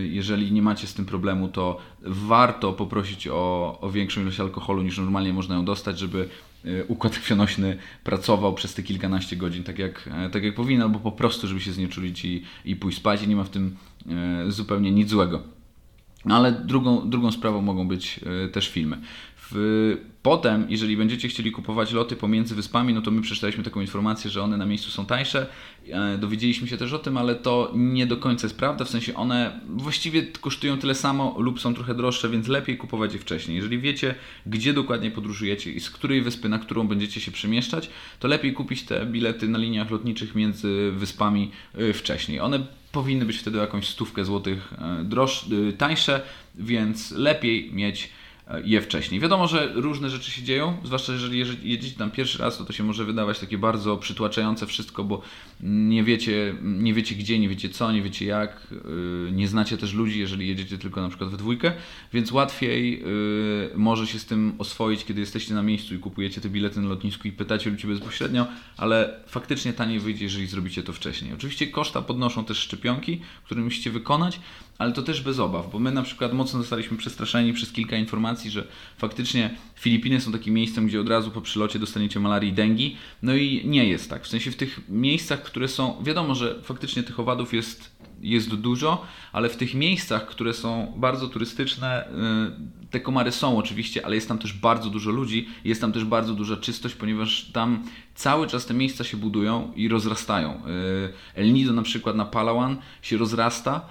jeżeli 0.02 0.52
nie 0.52 0.62
macie 0.62 0.88
z 0.88 0.94
tym 0.94 1.06
problemu, 1.06 1.48
to 1.48 1.78
warto 2.02 2.74
poprosić 2.74 3.28
o, 3.28 3.78
o 3.82 3.92
większą 3.92 4.22
ilość 4.22 4.40
alkoholu 4.40 4.82
niż 4.82 4.98
normalnie 4.98 5.34
można 5.34 5.56
ją 5.56 5.66
dostać, 5.66 6.00
żeby 6.00 6.30
Y, 6.49 6.49
układ 6.88 7.14
krwionośny 7.14 7.78
pracował 8.04 8.54
przez 8.54 8.74
te 8.74 8.84
kilkanaście 8.84 9.36
godzin 9.36 9.64
tak 9.64 9.80
jak, 9.80 10.10
e, 10.12 10.30
tak 10.30 10.44
jak 10.44 10.56
powinien, 10.56 10.82
albo 10.82 11.00
po 11.00 11.12
prostu, 11.12 11.48
żeby 11.48 11.62
się 11.62 11.72
znieczulić 11.72 12.26
i, 12.26 12.44
i 12.66 12.76
pójść 12.76 12.98
spać 12.98 13.24
i 13.24 13.28
nie 13.28 13.36
ma 13.36 13.44
w 13.44 13.50
tym 13.50 13.76
e, 14.10 14.52
zupełnie 14.52 14.92
nic 14.92 15.10
złego. 15.10 15.44
No 16.26 16.36
ale 16.36 16.52
drugą, 16.52 17.10
drugą 17.10 17.32
sprawą 17.32 17.62
mogą 17.62 17.88
być 17.88 18.20
e, 18.46 18.48
też 18.48 18.70
filmy. 18.70 19.02
W, 19.52 19.98
potem, 20.24 20.66
jeżeli 20.70 20.98
będziecie 20.98 21.28
chcieli 21.28 21.52
kupować 21.52 21.92
loty 21.92 22.16
pomiędzy 22.16 22.56
wyspami, 22.56 22.94
no 22.94 23.02
to 23.02 23.12
my 23.12 23.22
przeczytaliśmy 23.22 23.64
taką 23.64 23.82
informację, 23.82 24.32
że 24.32 24.42
one 24.42 24.58
na 24.58 24.66
miejscu 24.66 24.92
są 24.92 25.06
tańsze. 25.06 25.48
E, 25.88 26.18
dowiedzieliśmy 26.18 26.68
się 26.68 26.78
też 26.78 26.94
o 26.94 27.00
tym, 27.00 27.18
ale 27.18 27.36
to 27.36 27.72
nie 27.76 28.08
do 28.08 28.18
końca 28.18 28.48
jest 28.48 28.58
prawda, 28.58 28.86
w 28.86 28.90
sensie 28.90 29.16
one 29.16 29.60
właściwie 29.70 30.24
kosztują 30.24 30.78
tyle 30.78 30.96
samo 30.96 31.36
lub 31.40 31.60
są 31.60 31.74
trochę 31.74 31.96
droższe, 31.96 32.30
więc 32.30 32.48
lepiej 32.48 32.78
kupować 32.78 33.14
je 33.14 33.20
wcześniej. 33.20 33.58
Jeżeli 33.58 33.80
wiecie, 33.80 34.16
gdzie 34.46 34.74
dokładnie 34.74 35.12
podróżujecie 35.12 35.72
i 35.72 35.80
z 35.80 35.90
której 35.90 36.22
wyspy, 36.22 36.50
na 36.50 36.60
którą 36.60 36.88
będziecie 36.88 37.22
się 37.22 37.32
przemieszczać, 37.32 37.90
to 38.20 38.28
lepiej 38.28 38.54
kupić 38.54 38.84
te 38.84 39.06
bilety 39.06 39.48
na 39.48 39.58
liniach 39.58 39.92
lotniczych 39.92 40.36
między 40.36 40.92
wyspami 40.92 41.52
e, 41.76 41.94
wcześniej. 41.94 42.40
One 42.40 42.60
powinny 42.92 43.26
być 43.26 43.38
wtedy 43.38 43.58
jakąś 43.58 43.88
stówkę 43.88 44.26
złotych 44.26 44.74
e, 44.78 45.04
droż, 45.04 45.46
tańsze, 45.78 46.22
więc 46.56 47.12
lepiej 47.12 47.74
mieć 47.74 48.10
je 48.64 48.82
wcześniej. 48.82 49.22
Wiadomo, 49.22 49.48
że 49.48 49.72
różne 49.74 50.10
rzeczy 50.10 50.32
się 50.32 50.44
dzieją, 50.44 50.78
zwłaszcza 50.84 51.14
jeżeli 51.14 51.40
jedziecie 51.64 51.98
tam 51.98 52.12
pierwszy 52.12 52.38
raz, 52.38 52.58
to 52.58 52.66
to 52.66 52.74
się 52.74 52.84
może 52.84 53.06
wydawać 53.06 53.40
takie 53.40 53.58
bardzo 53.58 53.98
przytłaczające 53.98 54.68
wszystko, 54.68 55.04
bo 55.04 55.22
nie 55.64 56.04
wiecie, 56.04 56.56
nie 56.62 56.94
wiecie 56.94 57.16
gdzie, 57.16 57.40
nie 57.40 57.50
wiecie 57.50 57.70
co, 57.70 57.92
nie 57.92 58.02
wiecie 58.02 58.26
jak, 58.26 58.68
y, 59.28 59.32
nie 59.32 59.48
znacie 59.48 59.78
też 59.78 59.94
ludzi, 59.94 60.20
jeżeli 60.20 60.48
jedziecie 60.48 60.78
tylko 60.78 61.02
na 61.02 61.10
przykład 61.10 61.30
we 61.30 61.38
dwójkę, 61.38 61.72
więc 62.14 62.32
łatwiej 62.32 63.04
y, 63.04 63.70
może 63.76 64.08
się 64.08 64.20
z 64.20 64.26
tym 64.26 64.54
oswoić, 64.58 65.06
kiedy 65.06 65.20
jesteście 65.20 65.54
na 65.54 65.64
miejscu 65.64 65.96
i 65.96 66.00
kupujecie 66.00 66.42
te 66.42 66.50
bilety 66.50 66.82
na 66.82 66.88
lotnisku 66.88 67.28
i 67.28 67.32
pytacie 67.32 67.70
ludzi 67.70 67.88
bezpośrednio, 67.88 68.48
ale 68.78 69.20
faktycznie 69.28 69.74
taniej 69.74 70.00
wyjdzie, 70.00 70.24
jeżeli 70.24 70.48
zrobicie 70.48 70.84
to 70.84 70.94
wcześniej. 70.94 71.34
Oczywiście 71.34 71.68
koszta 71.68 72.02
podnoszą 72.02 72.46
też 72.46 72.58
szczepionki, 72.58 73.22
które 73.44 73.62
musicie 73.62 73.92
wykonać, 73.92 74.40
ale 74.80 74.92
to 74.92 75.02
też 75.02 75.22
bez 75.22 75.40
obaw, 75.40 75.72
bo 75.72 75.80
my 75.80 75.92
na 75.92 76.04
przykład 76.04 76.34
mocno 76.34 76.60
zostaliśmy 76.60 76.98
przestraszeni 76.98 77.54
przez 77.54 77.72
kilka 77.72 77.98
informacji, 77.98 78.52
że 78.52 78.68
faktycznie 78.98 79.50
Filipiny 79.76 80.22
są 80.22 80.32
takim 80.32 80.54
miejscem, 80.54 80.88
gdzie 80.88 81.02
od 81.02 81.10
razu 81.10 81.32
po 81.32 81.42
przylocie 81.42 81.80
dostaniecie 81.80 82.20
malarii 82.20 82.50
i 82.50 82.54
dengi. 82.54 82.98
No 83.22 83.36
i 83.36 83.62
nie 83.66 83.86
jest 83.86 84.10
tak. 84.10 84.24
W 84.24 84.28
sensie 84.28 84.52
w 84.52 84.56
tych 84.56 84.90
miejscach, 84.90 85.42
które 85.42 85.68
są, 85.68 86.04
wiadomo, 86.04 86.36
że 86.36 86.62
faktycznie 86.64 87.04
tych 87.04 87.20
owadów 87.20 87.54
jest 87.54 88.00
jest 88.22 88.56
dużo, 88.56 89.06
ale 89.32 89.50
w 89.50 89.58
tych 89.58 89.74
miejscach, 89.74 90.26
które 90.26 90.54
są 90.54 90.94
bardzo 90.98 91.28
turystyczne, 91.28 92.08
y, 92.08 92.90
te 92.90 93.00
komary 93.00 93.32
są 93.32 93.58
oczywiście, 93.58 94.06
ale 94.06 94.16
jest 94.16 94.28
tam 94.28 94.38
też 94.38 94.54
bardzo 94.54 94.90
dużo 94.90 95.12
ludzi, 95.12 95.48
jest 95.64 95.82
tam 95.82 95.92
też 95.92 96.06
bardzo 96.06 96.34
duża 96.34 96.58
czystość, 96.58 96.96
ponieważ 96.96 97.52
tam 97.54 97.84
cały 98.16 98.48
czas 98.48 98.66
te 98.66 98.74
miejsca 98.74 99.04
się 99.04 99.18
budują 99.18 99.72
i 99.76 99.88
rozrastają. 99.88 100.54
Y, 100.54 100.60
El 101.36 101.54
Nido 101.54 101.74
na 101.74 101.82
przykład 101.82 102.16
na 102.16 102.26
Palawan 102.26 102.78
się 103.02 103.18
rozrasta 103.18 103.90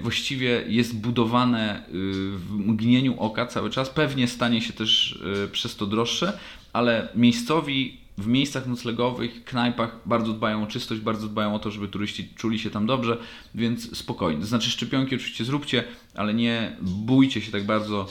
właściwie 0.00 0.64
jest 0.68 0.96
budowane 0.96 1.88
y, 1.88 1.92
w 2.38 2.50
mgnieniu 2.50 3.20
oka 3.20 3.46
cały 3.46 3.70
czas. 3.70 3.90
Pewnie 3.90 4.28
stanie 4.28 4.62
się 4.62 4.72
też 4.72 5.12
y, 5.44 5.48
przez 5.48 5.76
to 5.76 5.86
droższe, 5.86 6.38
ale 6.72 7.08
miejscowi 7.14 7.96
w 8.18 8.26
miejscach 8.26 8.66
noclegowych, 8.66 9.44
knajpach 9.44 9.98
bardzo 10.06 10.32
dbają 10.32 10.62
o 10.62 10.66
czystość, 10.66 11.00
bardzo 11.00 11.28
dbają 11.28 11.54
o 11.54 11.58
to, 11.58 11.70
żeby 11.70 11.88
turyści 11.88 12.28
czuli 12.36 12.58
się 12.58 12.70
tam 12.70 12.86
dobrze, 12.86 13.18
więc 13.54 13.98
spokojnie. 13.98 14.40
To 14.40 14.46
znaczy 14.46 14.70
szczepionki 14.70 15.14
oczywiście 15.14 15.44
zróbcie, 15.44 15.84
ale 16.14 16.34
nie 16.34 16.76
bójcie 16.82 17.40
się 17.40 17.52
tak 17.52 17.66
bardzo 17.66 18.08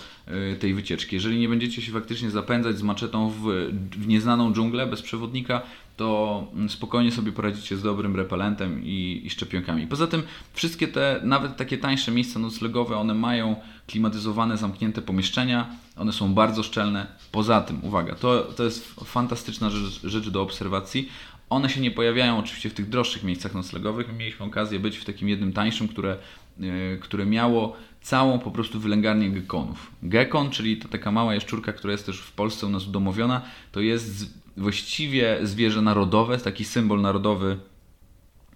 tej 0.59 0.74
wycieczki. 0.74 1.15
Jeżeli 1.15 1.39
nie 1.39 1.50
będziecie 1.50 1.81
się 1.81 1.91
faktycznie 1.91 2.31
zapędzać 2.31 2.77
z 2.77 2.81
maczetą 2.81 3.29
w, 3.29 3.71
w 3.91 4.07
nieznaną 4.07 4.53
dżunglę 4.53 4.88
bez 4.88 5.01
przewodnika, 5.01 5.62
to 5.95 6.43
spokojnie 6.67 7.11
sobie 7.11 7.31
poradzicie 7.31 7.77
z 7.77 7.83
dobrym 7.83 8.15
repelentem 8.15 8.83
i, 8.83 9.21
i 9.25 9.29
szczepionkami. 9.29 9.87
Poza 9.87 10.07
tym 10.07 10.23
wszystkie 10.53 10.87
te, 10.87 11.21
nawet 11.23 11.57
takie 11.57 11.77
tańsze 11.77 12.11
miejsca 12.11 12.39
noclegowe, 12.39 12.97
one 12.97 13.13
mają 13.13 13.55
klimatyzowane, 13.87 14.57
zamknięte 14.57 15.01
pomieszczenia, 15.01 15.69
one 15.97 16.13
są 16.13 16.33
bardzo 16.33 16.63
szczelne. 16.63 17.07
Poza 17.31 17.61
tym, 17.61 17.79
uwaga, 17.83 18.15
to, 18.15 18.43
to 18.43 18.63
jest 18.63 18.95
fantastyczna 19.05 19.69
rzecz, 19.69 20.01
rzecz 20.03 20.29
do 20.29 20.41
obserwacji. 20.41 21.09
One 21.49 21.69
się 21.69 21.81
nie 21.81 21.91
pojawiają 21.91 22.37
oczywiście 22.37 22.69
w 22.69 22.73
tych 22.73 22.89
droższych 22.89 23.23
miejscach 23.23 23.53
noclegowych. 23.53 24.17
Mieliśmy 24.17 24.45
okazję 24.45 24.79
być 24.79 24.97
w 24.97 25.05
takim 25.05 25.29
jednym 25.29 25.53
tańszym, 25.53 25.87
które, 25.87 26.17
yy, 26.59 26.99
które 27.01 27.25
miało 27.25 27.75
całą 28.01 28.39
po 28.39 28.51
prostu 28.51 28.79
wylęgarnię 28.79 29.29
gekonów. 29.29 29.91
Gekon, 30.03 30.49
czyli 30.49 30.77
to 30.77 30.87
taka 30.87 31.11
mała 31.11 31.33
jaszczurka, 31.33 31.73
która 31.73 31.91
jest 31.91 32.05
też 32.05 32.19
w 32.19 32.31
Polsce 32.31 32.67
u 32.67 32.69
nas 32.69 32.87
udomowiona, 32.87 33.41
to 33.71 33.81
jest 33.81 34.33
właściwie 34.57 35.39
zwierzę 35.43 35.81
narodowe, 35.81 36.37
taki 36.37 36.65
symbol 36.65 37.01
narodowy 37.01 37.57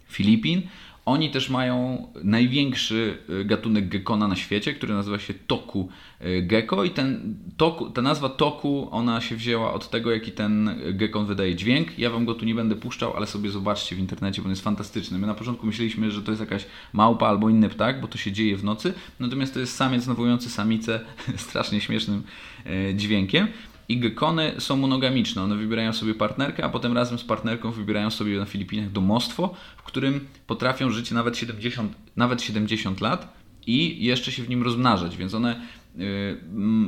Filipin. 0.08 0.62
Oni 1.10 1.30
też 1.30 1.50
mają 1.50 2.08
największy 2.24 3.18
y, 3.30 3.46
gatunek 3.46 3.90
gekona 3.90 4.28
na 4.28 4.36
świecie, 4.36 4.74
który 4.74 4.94
nazywa 4.94 5.20
się 5.20 5.34
toku 5.34 5.90
y, 6.22 6.42
gecko 6.42 6.84
i 6.84 6.90
ten 6.90 7.36
toku, 7.58 7.90
ta 7.90 8.02
nazwa 8.02 8.30
toku, 8.30 8.88
ona 8.92 9.22
się 9.22 9.36
wzięła 9.36 9.74
od 9.74 9.90
tego, 9.90 10.12
jaki 10.12 10.32
ten 10.32 10.76
gekon 10.94 11.26
wydaje 11.26 11.56
dźwięk. 11.56 12.00
Ja 12.00 12.10
Wam 12.10 12.26
go 12.26 12.34
tu 12.36 12.46
nie 12.46 12.56
będę 12.56 12.76
puszczał, 12.76 13.14
ale 13.18 13.28
sobie 13.28 13.50
zobaczcie 13.50 13.96
w 13.96 14.00
internecie, 14.00 14.42
bo 14.42 14.46
on 14.46 14.52
jest 14.52 14.64
fantastyczny. 14.64 15.20
My 15.20 15.28
na 15.28 15.34
początku 15.34 15.66
myśleliśmy, 15.66 16.12
że 16.12 16.22
to 16.22 16.32
jest 16.32 16.42
jakaś 16.42 16.66
małpa 16.94 17.28
albo 17.28 17.50
inny 17.50 17.70
ptak, 17.70 18.02
bo 18.02 18.08
to 18.08 18.18
się 18.18 18.32
dzieje 18.32 18.58
w 18.58 18.64
nocy, 18.64 18.94
natomiast 19.20 19.54
to 19.54 19.60
jest 19.60 19.76
samiec 19.76 20.08
nawołujący 20.08 20.50
samicę 20.50 21.00
strasznie 21.48 21.82
śmiesznym 21.82 22.24
y, 22.66 22.96
dźwiękiem. 22.96 23.48
I 23.90 23.98
gekony 23.98 24.54
są 24.60 24.78
monogamiczne. 24.78 25.44
One 25.44 25.56
wybierają 25.56 25.94
sobie 25.94 26.16
partnerkę, 26.16 26.66
a 26.66 26.70
potem 26.70 26.94
razem 26.94 27.20
z 27.20 27.24
partnerką 27.24 27.72
wybierają 27.72 28.12
sobie 28.12 28.38
na 28.38 28.46
Filipinach 28.46 28.92
domostwo, 28.92 29.56
w 29.78 29.84
którym 29.84 30.28
potrafią 30.48 30.90
żyć 30.90 31.12
nawet 31.12 31.38
70, 31.38 31.94
nawet 32.16 32.42
70 32.42 33.02
lat 33.02 33.40
i 33.68 34.06
jeszcze 34.06 34.32
się 34.32 34.44
w 34.44 34.50
nim 34.50 34.64
rozmnażać. 34.64 35.18
Więc 35.18 35.34
one 35.34 35.62
yy, 35.96 36.38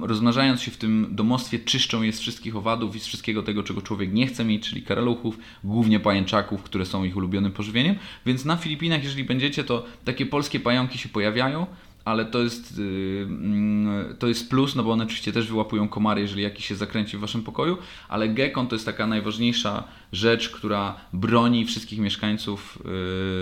rozmnażając 0.01 0.61
się 0.61 0.71
w 0.71 0.77
tym 0.77 1.07
domostwie 1.11 1.59
czyszczą 1.59 2.01
je 2.01 2.13
z 2.13 2.19
wszystkich 2.19 2.55
owadów 2.55 2.95
i 2.95 2.99
z 2.99 3.05
wszystkiego 3.05 3.43
tego, 3.43 3.63
czego 3.63 3.81
człowiek 3.81 4.13
nie 4.13 4.27
chce 4.27 4.45
mieć, 4.45 4.69
czyli 4.69 4.81
karaluchów, 4.81 5.37
głównie 5.63 5.99
pajęczaków, 5.99 6.63
które 6.63 6.85
są 6.85 7.03
ich 7.03 7.17
ulubionym 7.17 7.51
pożywieniem. 7.51 7.95
Więc 8.25 8.45
na 8.45 8.57
Filipinach, 8.57 9.03
jeżeli 9.03 9.23
będziecie, 9.23 9.63
to 9.63 9.85
takie 10.05 10.25
polskie 10.25 10.59
pająki 10.59 10.97
się 10.97 11.09
pojawiają 11.09 11.65
ale 12.05 12.25
to 12.25 12.39
jest, 12.43 12.77
yy, 12.77 14.15
to 14.19 14.27
jest 14.27 14.49
plus, 14.49 14.75
no 14.75 14.83
bo 14.83 14.91
one 14.91 15.03
oczywiście 15.03 15.31
też 15.31 15.47
wyłapują 15.47 15.87
komary, 15.87 16.21
jeżeli 16.21 16.43
jakiś 16.43 16.65
się 16.65 16.75
zakręci 16.75 17.17
w 17.17 17.19
waszym 17.19 17.43
pokoju, 17.43 17.77
ale 18.09 18.29
gekon 18.29 18.67
to 18.67 18.75
jest 18.75 18.85
taka 18.85 19.07
najważniejsza 19.07 19.83
rzecz, 20.11 20.49
która 20.49 20.95
broni 21.13 21.65
wszystkich 21.65 21.99
mieszkańców 21.99 22.79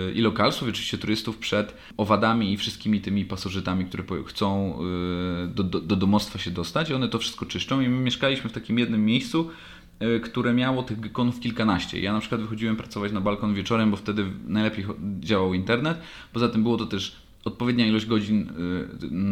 yy, 0.06 0.12
i 0.12 0.20
lokalsów, 0.20 0.68
i 0.68 0.70
oczywiście 0.70 0.98
turystów 0.98 1.38
przed 1.38 1.74
owadami 1.96 2.52
i 2.52 2.56
wszystkimi 2.56 3.00
tymi 3.00 3.24
pasożytami, 3.24 3.84
które 3.84 4.04
chcą 4.24 4.78
yy, 5.40 5.48
do, 5.48 5.62
do, 5.62 5.80
do 5.80 5.96
domostwa 5.96 6.38
się 6.38 6.50
dostać 6.50 6.90
i 6.90 6.94
one 6.94 7.08
to 7.08 7.18
wszystko 7.18 7.46
czyszczą 7.46 7.80
i 7.80 7.88
my 7.88 7.98
mieszkaliśmy 7.98 8.50
w 8.50 8.52
takim 8.52 8.78
jednym 8.78 9.04
miejscu, 9.04 9.50
które 10.22 10.54
miało 10.54 10.82
tych 10.82 11.00
gekonów 11.00 11.40
kilkanaście. 11.40 12.00
Ja 12.00 12.12
na 12.12 12.20
przykład 12.20 12.40
wychodziłem 12.40 12.76
pracować 12.76 13.12
na 13.12 13.20
balkon 13.20 13.54
wieczorem, 13.54 13.90
bo 13.90 13.96
wtedy 13.96 14.26
najlepiej 14.46 14.84
działał 15.20 15.54
internet. 15.54 15.98
Poza 16.32 16.48
tym 16.48 16.62
było 16.62 16.76
to 16.76 16.86
też 16.86 17.19
odpowiednia 17.44 17.86
ilość 17.86 18.06
godzin 18.06 18.50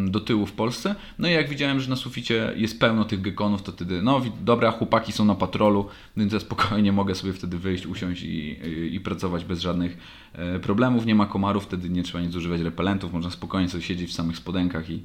y, 0.07 0.11
do 0.11 0.21
tyłu 0.21 0.47
w 0.47 0.53
Polsce. 0.53 0.95
No 1.19 1.29
i 1.29 1.33
jak 1.33 1.49
widziałem, 1.49 1.81
że 1.81 1.91
na 1.91 1.97
suficie 1.97 2.53
jest 2.57 2.81
pełno 2.81 3.05
tych 3.05 3.21
gekonów, 3.21 3.63
to 3.63 3.73
wtedy, 3.73 4.03
no 4.03 4.21
dobra, 4.45 4.71
chłopaki 4.71 5.13
są 5.13 5.25
na 5.25 5.35
patrolu, 5.35 5.87
więc 6.17 6.33
ja 6.33 6.41
spokojnie 6.41 6.93
mogę 6.93 7.15
sobie 7.15 7.33
wtedy 7.33 7.59
wyjść, 7.59 7.87
usiąść 7.87 8.23
i, 8.23 8.57
i, 8.93 9.01
pracować 9.01 9.45
bez 9.45 9.61
żadnych 9.61 9.99
e, 10.33 10.59
problemów. 10.59 11.07
Nie 11.07 11.15
ma 11.15 11.27
komarów, 11.27 11.65
wtedy 11.65 11.91
nie 11.91 12.03
trzeba 12.03 12.25
nic 12.25 12.35
używać 12.35 12.61
repelentów, 12.61 13.13
można 13.13 13.31
spokojnie 13.31 13.69
sobie 13.69 13.83
siedzieć 13.83 14.11
w 14.11 14.15
samych 14.15 14.37
spodenkach 14.37 14.91
i, 14.91 15.03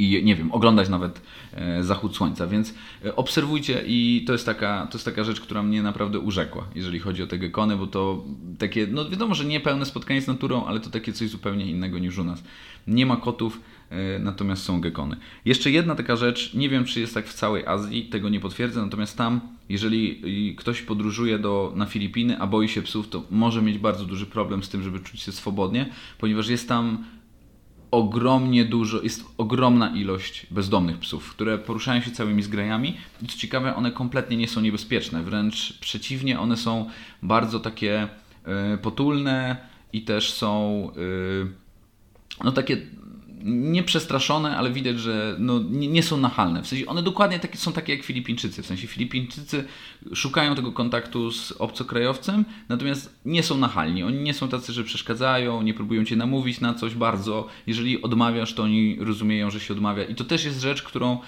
i 0.00 0.24
nie 0.24 0.36
wiem, 0.36 0.52
oglądać 0.52 0.88
nawet 0.88 1.22
e, 1.54 1.84
zachód 1.84 2.16
słońca, 2.16 2.46
więc 2.46 2.74
e, 3.04 3.16
obserwujcie 3.16 3.82
i 3.86 4.24
to 4.26 4.32
jest 4.32 4.46
taka, 4.46 4.86
to 4.90 4.98
jest 4.98 5.04
taka 5.04 5.24
rzecz, 5.24 5.40
która 5.40 5.62
mnie 5.62 5.82
naprawdę 5.82 6.18
urzekła, 6.18 6.66
jeżeli 6.74 6.98
chodzi 6.98 7.22
o 7.22 7.26
te 7.26 7.38
gekony, 7.38 7.76
bo 7.76 7.86
to 7.86 8.24
takie, 8.58 8.86
no 8.86 9.10
wiadomo, 9.10 9.34
że 9.34 9.44
nie 9.44 9.60
pełne 9.60 9.86
spotkanie 9.86 10.22
z 10.22 10.26
naturą, 10.26 10.64
ale 10.66 10.80
to 10.80 10.90
takie 10.90 11.12
coś 11.12 11.28
zupełnie 11.28 11.66
innego 11.66 11.98
niż 11.98 12.18
u 12.18 12.24
nas. 12.24 12.42
Nie 12.86 13.06
ma 13.06 13.16
kotów, 13.16 13.60
e, 13.90 14.18
natomiast 14.18 14.62
są 14.62 14.80
gekony. 14.80 15.16
Jeszcze 15.44 15.70
jedna 15.70 15.94
taka 15.94 16.16
rzecz, 16.16 16.54
nie 16.54 16.68
wiem 16.68 16.84
czy 16.84 17.00
jest 17.00 17.14
tak 17.14 17.28
w 17.28 17.34
całej 17.34 17.66
Azji, 17.66 18.04
tego 18.04 18.28
nie 18.28 18.40
potwierdzę, 18.40 18.82
natomiast 18.82 19.18
tam, 19.18 19.40
jeżeli 19.68 20.22
ktoś 20.56 20.82
podróżuje 20.82 21.38
do, 21.38 21.72
na 21.76 21.86
Filipiny, 21.86 22.38
a 22.38 22.46
boi 22.46 22.68
się 22.68 22.82
psów, 22.82 23.08
to 23.08 23.22
może 23.30 23.62
mieć 23.62 23.78
bardzo 23.78 24.04
duży 24.04 24.26
problem 24.26 24.62
z 24.62 24.68
tym, 24.68 24.82
żeby 24.82 25.00
czuć 25.00 25.20
się 25.20 25.32
swobodnie, 25.32 25.88
ponieważ 26.18 26.48
jest 26.48 26.68
tam 26.68 27.04
ogromnie 27.90 28.64
dużo, 28.64 29.02
jest 29.02 29.24
ogromna 29.38 29.96
ilość 29.96 30.46
bezdomnych 30.50 30.98
psów, 30.98 31.30
które 31.30 31.58
poruszają 31.58 32.00
się 32.00 32.10
całymi 32.10 32.42
zgrajami. 32.42 32.96
I 33.22 33.26
co 33.26 33.38
ciekawe, 33.38 33.76
one 33.76 33.92
kompletnie 33.92 34.36
nie 34.36 34.48
są 34.48 34.60
niebezpieczne, 34.60 35.22
wręcz 35.22 35.78
przeciwnie, 35.78 36.40
one 36.40 36.56
są 36.56 36.90
bardzo 37.22 37.60
takie 37.60 38.08
y, 38.74 38.78
potulne 38.78 39.56
i 39.92 40.02
też 40.02 40.32
są 40.32 40.88
y, 40.96 41.46
no 42.44 42.52
takie 42.52 42.76
nieprzestraszone, 43.44 44.56
ale 44.56 44.70
widać, 44.70 45.00
że 45.00 45.36
no, 45.38 45.60
nie, 45.70 45.88
nie, 45.88 46.02
są 46.02 46.16
nachalne. 46.16 46.62
W 46.62 46.66
sensie 46.66 46.86
one 46.86 47.02
dokładnie 47.02 47.38
takie, 47.38 47.58
są 47.58 47.72
takie 47.72 47.94
jak 47.94 48.04
Filipińczycy. 48.04 48.62
W 48.62 48.66
sensie 48.66 48.86
Filipińczycy 48.86 49.64
szukają 50.14 50.54
tego 50.54 50.72
kontaktu 50.72 51.30
z 51.30 51.52
obcokrajowcem, 51.52 52.44
natomiast 52.68 53.20
nie 53.24 53.42
są 53.42 53.58
nachalni. 53.58 54.02
Oni 54.02 54.18
nie 54.18 54.34
są 54.34 54.48
tacy, 54.48 54.72
że 54.72 54.84
przeszkadzają, 54.84 55.62
nie 55.62 55.74
próbują 55.74 56.04
cię 56.04 56.16
namówić 56.16 56.60
na 56.60 56.74
coś 56.74 56.94
bardzo. 56.94 57.46
Jeżeli 57.66 58.02
odmawiasz, 58.02 58.54
to 58.54 58.62
oni 58.62 58.96
rozumieją, 59.00 59.50
że 59.50 59.60
się 59.60 59.74
odmawia. 59.74 60.04
I 60.04 60.14
to 60.14 60.24
też 60.24 60.44
jest 60.44 60.60
rzecz, 60.60 60.82
którą 60.82 61.18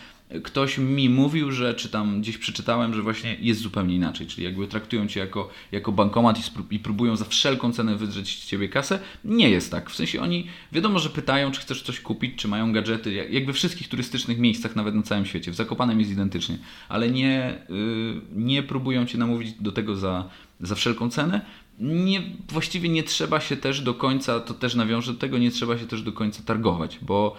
ktoś 0.44 0.78
mi 0.78 1.08
mówił, 1.08 1.52
że 1.52 1.74
czy 1.74 1.88
tam 1.88 2.20
gdzieś 2.20 2.38
przeczytałem, 2.38 2.94
że 2.94 3.02
właśnie 3.02 3.36
jest 3.40 3.60
zupełnie 3.60 3.94
inaczej, 3.94 4.26
czyli 4.26 4.44
jakby 4.44 4.66
traktują 4.66 5.06
cię 5.06 5.20
jako, 5.20 5.50
jako 5.72 5.92
bankomat 5.92 6.38
i, 6.38 6.74
i 6.74 6.78
próbują 6.78 7.16
za 7.16 7.24
wszelką 7.24 7.72
cenę 7.72 7.96
wydrzeć 7.96 8.42
z 8.42 8.46
ciebie 8.46 8.68
kasę. 8.68 8.98
Nie 9.24 9.50
jest 9.50 9.70
tak. 9.70 9.90
W 9.90 9.94
sensie 9.94 10.20
oni 10.20 10.46
wiadomo, 10.72 10.98
że 10.98 11.10
pytają, 11.10 11.50
czy 11.50 11.60
chcesz 11.60 11.82
coś 11.82 12.00
kupić, 12.00 12.36
czy 12.36 12.48
mają 12.48 12.72
gadżety, 12.72 13.12
jak, 13.30 13.46
we 13.46 13.52
wszystkich 13.52 13.88
turystycznych 13.88 14.38
miejscach, 14.38 14.76
nawet 14.76 14.94
na 14.94 15.02
całym 15.02 15.26
świecie. 15.26 15.50
W 15.50 15.54
Zakopanem 15.54 16.00
jest 16.00 16.12
identycznie, 16.12 16.58
ale 16.88 17.10
nie, 17.10 17.58
yy, 17.68 18.20
nie 18.34 18.62
próbują 18.62 19.06
cię 19.06 19.18
namówić 19.18 19.52
do 19.52 19.72
tego 19.72 19.96
za, 19.96 20.28
za 20.60 20.74
wszelką 20.74 21.10
cenę. 21.10 21.40
Nie, 21.78 22.22
właściwie 22.48 22.88
nie 22.88 23.02
trzeba 23.02 23.40
się 23.40 23.56
też 23.56 23.80
do 23.80 23.94
końca, 23.94 24.40
to 24.40 24.54
też 24.54 24.74
nawiążę 24.74 25.12
do 25.12 25.18
tego, 25.18 25.38
nie 25.38 25.50
trzeba 25.50 25.78
się 25.78 25.86
też 25.86 26.02
do 26.02 26.12
końca 26.12 26.42
targować, 26.42 26.98
bo 27.02 27.36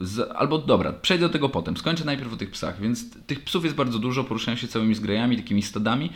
z, 0.00 0.30
albo 0.36 0.58
dobra, 0.58 0.92
przejdę 0.92 1.26
do 1.26 1.32
tego 1.32 1.48
potem. 1.48 1.76
Skończę 1.76 2.04
najpierw 2.04 2.32
o 2.32 2.36
tych 2.36 2.50
psach. 2.50 2.80
Więc 2.80 3.22
tych 3.26 3.44
psów 3.44 3.64
jest 3.64 3.76
bardzo 3.76 3.98
dużo, 3.98 4.24
poruszają 4.24 4.56
się 4.56 4.68
całymi 4.68 4.94
zgrajami, 4.94 5.36
takimi 5.36 5.62
stadami 5.62 6.10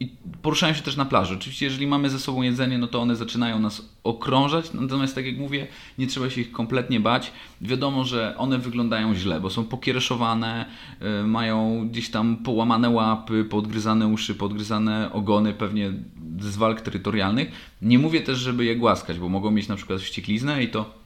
i 0.00 0.16
poruszają 0.42 0.74
się 0.74 0.82
też 0.82 0.96
na 0.96 1.04
plaży. 1.04 1.34
Oczywiście, 1.34 1.66
jeżeli 1.66 1.86
mamy 1.86 2.10
ze 2.10 2.18
sobą 2.18 2.42
jedzenie, 2.42 2.78
no 2.78 2.86
to 2.86 3.00
one 3.00 3.16
zaczynają 3.16 3.58
nas 3.58 3.88
okrążać, 4.04 4.72
natomiast 4.72 5.14
tak 5.14 5.26
jak 5.26 5.38
mówię, 5.38 5.66
nie 5.98 6.06
trzeba 6.06 6.30
się 6.30 6.40
ich 6.40 6.52
kompletnie 6.52 7.00
bać. 7.00 7.32
Wiadomo, 7.60 8.04
że 8.04 8.34
one 8.38 8.58
wyglądają 8.58 9.14
źle, 9.14 9.40
bo 9.40 9.50
są 9.50 9.64
pokiereszowane, 9.64 10.66
yy, 11.00 11.26
mają 11.26 11.88
gdzieś 11.88 12.10
tam 12.10 12.36
połamane 12.36 12.90
łapy, 12.90 13.44
podgryzane 13.44 14.06
uszy, 14.06 14.34
podgryzane 14.34 15.12
ogony, 15.12 15.52
pewnie 15.52 15.92
z 16.40 16.56
walk 16.56 16.80
terytorialnych. 16.80 17.76
Nie 17.82 17.98
mówię 17.98 18.20
też, 18.20 18.38
żeby 18.38 18.64
je 18.64 18.76
głaskać, 18.76 19.18
bo 19.18 19.28
mogą 19.28 19.50
mieć 19.50 19.68
na 19.68 19.76
przykład 19.76 20.00
wściekliznę 20.00 20.62
i 20.62 20.68
to 20.68 21.05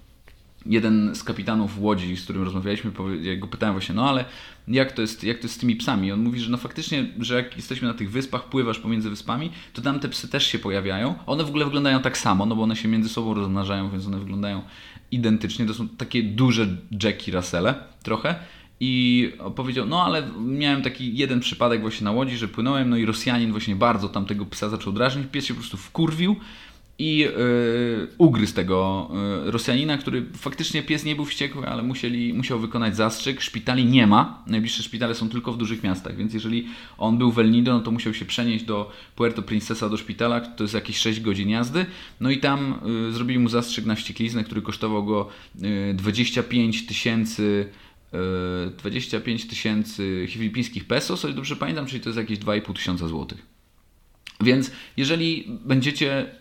jeden 0.67 1.15
z 1.15 1.25
kapitanów 1.25 1.79
Łodzi, 1.79 2.17
z 2.17 2.25
którym 2.25 2.43
rozmawialiśmy, 2.43 2.93
ja 3.23 3.37
go 3.37 3.47
pytałem 3.47 3.75
właśnie, 3.75 3.95
no 3.95 4.09
ale 4.09 4.25
jak 4.69 4.93
to, 4.93 5.03
jest, 5.03 5.25
jak 5.25 5.39
to 5.39 5.43
jest 5.43 5.55
z 5.55 5.59
tymi 5.59 5.77
psami? 5.77 6.13
On 6.13 6.21
mówi, 6.21 6.41
że 6.41 6.51
no 6.51 6.57
faktycznie, 6.57 7.07
że 7.19 7.35
jak 7.35 7.57
jesteśmy 7.57 7.89
na 7.89 7.95
tych 7.95 8.11
wyspach, 8.11 8.45
pływasz 8.45 8.79
pomiędzy 8.79 9.11
wyspami, 9.11 9.51
to 9.73 9.83
tam 9.83 10.01
te 10.01 10.09
psy 10.09 10.29
też 10.29 10.47
się 10.47 10.59
pojawiają. 10.59 11.15
One 11.27 11.45
w 11.45 11.49
ogóle 11.49 11.65
wyglądają 11.65 12.01
tak 12.01 12.19
samo, 12.19 12.47
no 12.47 12.57
bo 12.57 12.63
one 12.63 12.77
się 12.77 12.89
między 12.89 13.09
sobą 13.09 13.35
rozmnażają, 13.35 13.91
więc 13.91 14.07
one 14.07 14.19
wyglądają 14.19 14.63
identycznie. 15.11 15.67
To 15.67 15.75
są 15.75 15.89
takie 15.89 16.23
duże 16.23 16.77
Jackie 17.03 17.33
Russelle 17.33 17.75
trochę. 18.03 18.35
I 18.83 19.33
powiedział, 19.57 19.87
no 19.87 20.05
ale 20.05 20.23
miałem 20.39 20.83
taki 20.83 21.17
jeden 21.17 21.41
przypadek 21.41 21.81
właśnie 21.81 22.05
na 22.05 22.11
łodzi, 22.11 22.37
że 22.37 22.49
płynąłem, 22.49 22.91
no 22.91 22.97
i 22.97 23.05
Rosjanin 23.05 23.51
właśnie 23.51 23.77
bardzo 23.77 24.09
tam 24.09 24.27
tego 24.27 24.47
psa 24.47 24.69
zaczął 24.69 24.93
drażnić, 24.93 25.27
pies 25.33 25.47
się 25.47 25.55
po 25.55 25.61
prostu 25.61 25.77
wkurwił, 25.77 26.37
i 27.01 27.19
yy, 27.19 27.29
ugryzł 28.19 28.55
tego 28.55 29.11
yy, 29.45 29.51
Rosjanina, 29.51 29.99
który 29.99 30.27
faktycznie 30.37 30.83
pies 30.83 31.05
nie 31.05 31.17
był 31.17 31.25
wściekły, 31.25 31.69
ale 31.69 31.83
musieli, 31.83 32.35
musiał 32.35 32.59
wykonać 32.59 32.97
zastrzyk. 32.97 33.41
Szpitali 33.41 33.85
nie 33.85 34.07
ma, 34.07 34.45
najbliższe 34.47 34.83
szpitale 34.83 35.15
są 35.15 35.29
tylko 35.29 35.53
w 35.53 35.57
dużych 35.57 35.83
miastach, 35.83 36.17
więc 36.17 36.35
jeżeli 36.35 36.67
on 36.99 37.19
był 37.19 37.33
w 37.33 37.39
El 37.39 37.51
Nido, 37.51 37.73
no 37.73 37.81
to 37.81 37.91
musiał 37.91 38.15
się 38.15 38.25
przenieść 38.25 38.65
do 38.65 38.91
Puerto 39.17 39.43
Princesa, 39.43 39.89
do 39.89 39.97
szpitala, 39.97 40.41
to 40.41 40.65
jest 40.65 40.75
jakieś 40.75 40.97
6 40.97 41.21
godzin 41.21 41.49
jazdy. 41.49 41.87
No 42.21 42.31
i 42.31 42.39
tam 42.39 42.81
yy, 43.07 43.13
zrobili 43.13 43.39
mu 43.39 43.49
zastrzyk 43.49 43.87
na 43.87 43.95
wściekliznę, 43.95 44.45
który 44.45 44.63
kosztował 44.63 45.05
go 45.05 45.29
25 45.95 46.87
tysięcy 46.87 47.69
25 48.79 49.47
tysięcy 49.47 50.27
filipińskich 50.29 50.85
pesos, 50.85 51.25
o 51.25 51.33
dobrze 51.33 51.57
pamiętam, 51.57 51.87
czyli 51.87 52.01
to 52.01 52.09
jest 52.09 52.19
jakieś 52.19 52.39
2,5 52.39 52.75
tysiąca 52.75 53.09
złotych. 53.09 53.47
Więc 54.41 54.71
jeżeli 54.97 55.59
będziecie 55.65 56.40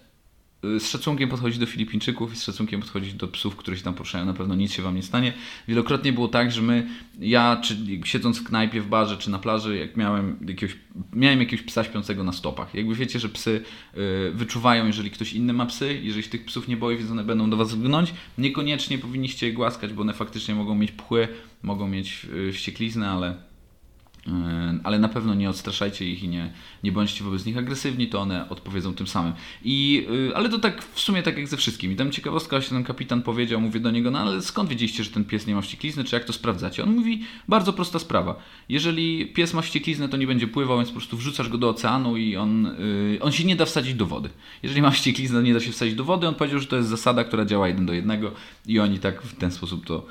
z 0.64 0.90
szacunkiem 0.90 1.30
podchodzić 1.30 1.60
do 1.60 1.66
Filipińczyków 1.66 2.34
i 2.34 2.36
z 2.36 2.44
szacunkiem 2.44 2.82
podchodzić 2.82 3.14
do 3.14 3.28
psów, 3.28 3.56
które 3.56 3.78
się 3.78 3.84
tam 3.84 3.94
poruszają, 3.94 4.26
na 4.26 4.34
pewno 4.34 4.56
nic 4.56 4.74
się 4.74 4.82
Wam 4.84 4.96
nie 4.96 5.04
stanie. 5.04 5.34
Wielokrotnie 5.68 6.14
było 6.14 6.28
tak, 6.28 6.52
że 6.52 6.62
my, 6.62 6.88
ja 7.20 7.62
czy 7.64 7.78
siedząc 8.04 8.40
w 8.40 8.44
knajpie, 8.44 8.82
w 8.82 8.88
barze 8.88 9.18
czy 9.18 9.30
na 9.30 9.40
plaży, 9.40 9.78
jak 9.78 9.98
miałem 9.98 10.38
jakiegoś, 10.48 10.78
miałem 11.14 11.40
jakiegoś 11.40 11.66
psa 11.66 11.84
śpiącego 11.84 12.24
na 12.24 12.34
stopach. 12.34 12.76
Jakby 12.76 12.96
wiecie, 12.96 13.20
że 13.20 13.30
psy 13.30 13.62
y, 13.98 14.32
wyczuwają, 14.34 14.88
jeżeli 14.88 15.12
ktoś 15.12 15.34
inny 15.34 15.54
ma 15.54 15.66
psy, 15.66 16.00
jeżeli 16.04 16.24
się 16.24 16.30
tych 16.30 16.46
psów 16.46 16.68
nie 16.68 16.78
boi, 16.78 16.98
więc 16.98 17.12
one 17.12 17.24
będą 17.24 17.50
do 17.50 17.58
Was 17.58 17.76
gnąć. 17.76 18.14
Niekoniecznie 18.38 18.98
powinniście 18.98 19.48
je 19.48 19.54
głaskać, 19.54 19.94
bo 19.94 20.02
one 20.02 20.14
faktycznie 20.14 20.56
mogą 20.56 20.76
mieć 20.76 20.92
pchły, 20.92 21.28
mogą 21.64 21.88
mieć 21.88 22.26
y, 22.50 22.54
wściekliznę, 22.54 23.10
ale 23.10 23.49
ale 24.84 25.00
na 25.00 25.10
pewno 25.10 25.34
nie 25.34 25.50
odstraszajcie 25.50 26.10
ich 26.10 26.24
i 26.24 26.28
nie, 26.28 26.54
nie 26.84 26.92
bądźcie 26.92 27.24
wobec 27.24 27.46
nich 27.46 27.58
agresywni, 27.58 28.08
to 28.08 28.20
one 28.20 28.50
odpowiedzą 28.50 28.94
tym 28.94 29.08
samym. 29.08 29.34
I, 29.64 30.06
yy, 30.10 30.36
ale 30.36 30.50
to 30.50 30.60
tak 30.60 30.84
w 30.84 31.00
sumie 31.00 31.24
tak 31.24 31.38
jak 31.38 31.48
ze 31.48 31.58
wszystkim. 31.58 31.92
I 31.92 31.96
tam 31.96 32.12
ciekawostka, 32.12 32.62
się 32.62 32.70
ten 32.70 32.84
kapitan 32.84 33.22
powiedział, 33.22 33.62
mówię 33.62 33.80
do 33.80 33.92
niego, 33.92 34.12
no 34.12 34.20
ale 34.20 34.42
skąd 34.42 34.70
wiedzieliście, 34.70 35.04
że 35.04 35.10
ten 35.10 35.26
pies 35.26 35.48
nie 35.48 35.56
ma 35.56 35.62
wścieklizny, 35.62 36.04
czy 36.04 36.16
jak 36.16 36.26
to 36.26 36.34
sprawdzacie? 36.34 36.84
On 36.84 36.96
mówi, 36.96 37.24
bardzo 37.48 37.74
prosta 37.74 38.00
sprawa. 38.00 38.36
Jeżeli 38.70 39.28
pies 39.28 39.54
ma 39.54 39.62
wściekliznę, 39.62 40.10
to 40.10 40.18
nie 40.18 40.28
będzie 40.28 40.48
pływał, 40.48 40.78
więc 40.78 40.90
po 40.90 40.96
prostu 40.96 41.18
wrzucasz 41.18 41.50
go 41.50 41.58
do 41.58 41.70
oceanu 41.70 42.18
i 42.18 42.36
on, 42.36 42.76
yy, 43.12 43.20
on 43.22 43.32
się 43.32 43.44
nie 43.44 43.56
da 43.56 43.66
wsadzić 43.66 43.94
do 43.94 44.06
wody. 44.06 44.30
Jeżeli 44.64 44.82
ma 44.82 44.92
wściekliznę, 44.92 45.44
nie 45.44 45.54
da 45.54 45.60
się 45.60 45.72
wsadzić 45.72 45.96
do 45.96 46.04
wody, 46.04 46.28
on 46.28 46.36
powiedział, 46.36 46.60
że 46.60 46.68
to 46.68 46.76
jest 46.76 46.90
zasada, 46.90 47.24
która 47.24 47.46
działa 47.46 47.68
jeden 47.68 47.86
do 47.86 47.94
jednego 47.94 48.32
i 48.66 48.80
oni 48.80 49.00
tak 49.00 49.22
w 49.22 49.36
ten 49.36 49.52
sposób 49.52 49.86
to, 49.86 50.06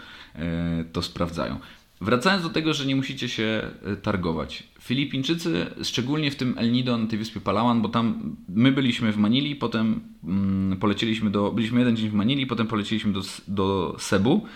to 0.92 1.02
sprawdzają. 1.02 1.60
Wracając 2.00 2.42
do 2.42 2.50
tego, 2.50 2.74
że 2.74 2.86
nie 2.86 2.96
musicie 2.96 3.28
się 3.28 3.70
e, 3.84 3.96
targować. 3.96 4.62
Filipińczycy, 4.80 5.66
szczególnie 5.82 6.30
w 6.30 6.36
tym 6.36 6.54
El 6.58 6.72
Nido 6.72 6.98
na 6.98 7.06
tej 7.06 7.18
wyspie 7.18 7.40
Palawan, 7.40 7.82
bo 7.82 7.88
tam 7.88 8.36
my 8.48 8.72
byliśmy 8.72 9.12
w 9.12 9.16
Manili, 9.16 9.56
potem 9.56 10.00
mm, 10.24 10.78
poleciliśmy 10.78 11.30
do, 11.30 11.52
byliśmy 11.52 11.78
jeden 11.78 11.96
dzień 11.96 12.08
w 12.08 12.14
Manili, 12.14 12.46
potem 12.46 12.66
poleciliśmy 12.66 13.12
do, 13.12 13.20
do 13.48 13.96
Cebu. 13.98 14.46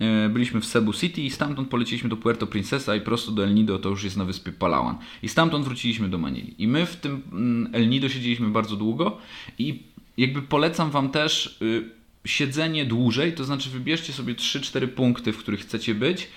E, 0.00 0.28
byliśmy 0.28 0.60
w 0.60 0.66
Cebu 0.66 0.92
City 0.92 1.22
i 1.22 1.30
stamtąd 1.30 1.68
poleciliśmy 1.68 2.08
do 2.10 2.16
Puerto 2.16 2.46
Princesa 2.46 2.96
i 2.96 3.00
prosto 3.00 3.32
do 3.32 3.44
El 3.44 3.54
Nido, 3.54 3.78
to 3.78 3.88
już 3.88 4.04
jest 4.04 4.16
na 4.16 4.24
wyspie 4.24 4.52
Palawan. 4.52 4.98
I 5.22 5.28
stamtąd 5.28 5.64
wróciliśmy 5.64 6.08
do 6.08 6.18
Manili. 6.18 6.54
I 6.58 6.68
my 6.68 6.86
w 6.86 6.96
tym 6.96 7.22
mm, 7.32 7.74
El 7.74 7.88
Nido 7.88 8.08
siedzieliśmy 8.08 8.48
bardzo 8.48 8.76
długo 8.76 9.18
i 9.58 9.82
jakby 10.16 10.42
polecam 10.42 10.90
Wam 10.90 11.10
też 11.10 11.58
y, 11.62 11.90
siedzenie 12.24 12.84
dłużej, 12.84 13.32
to 13.32 13.44
znaczy 13.44 13.70
wybierzcie 13.70 14.12
sobie 14.12 14.34
3-4 14.34 14.88
punkty, 14.88 15.32
w 15.32 15.38
których 15.38 15.60
chcecie 15.60 15.94
być 15.94 16.28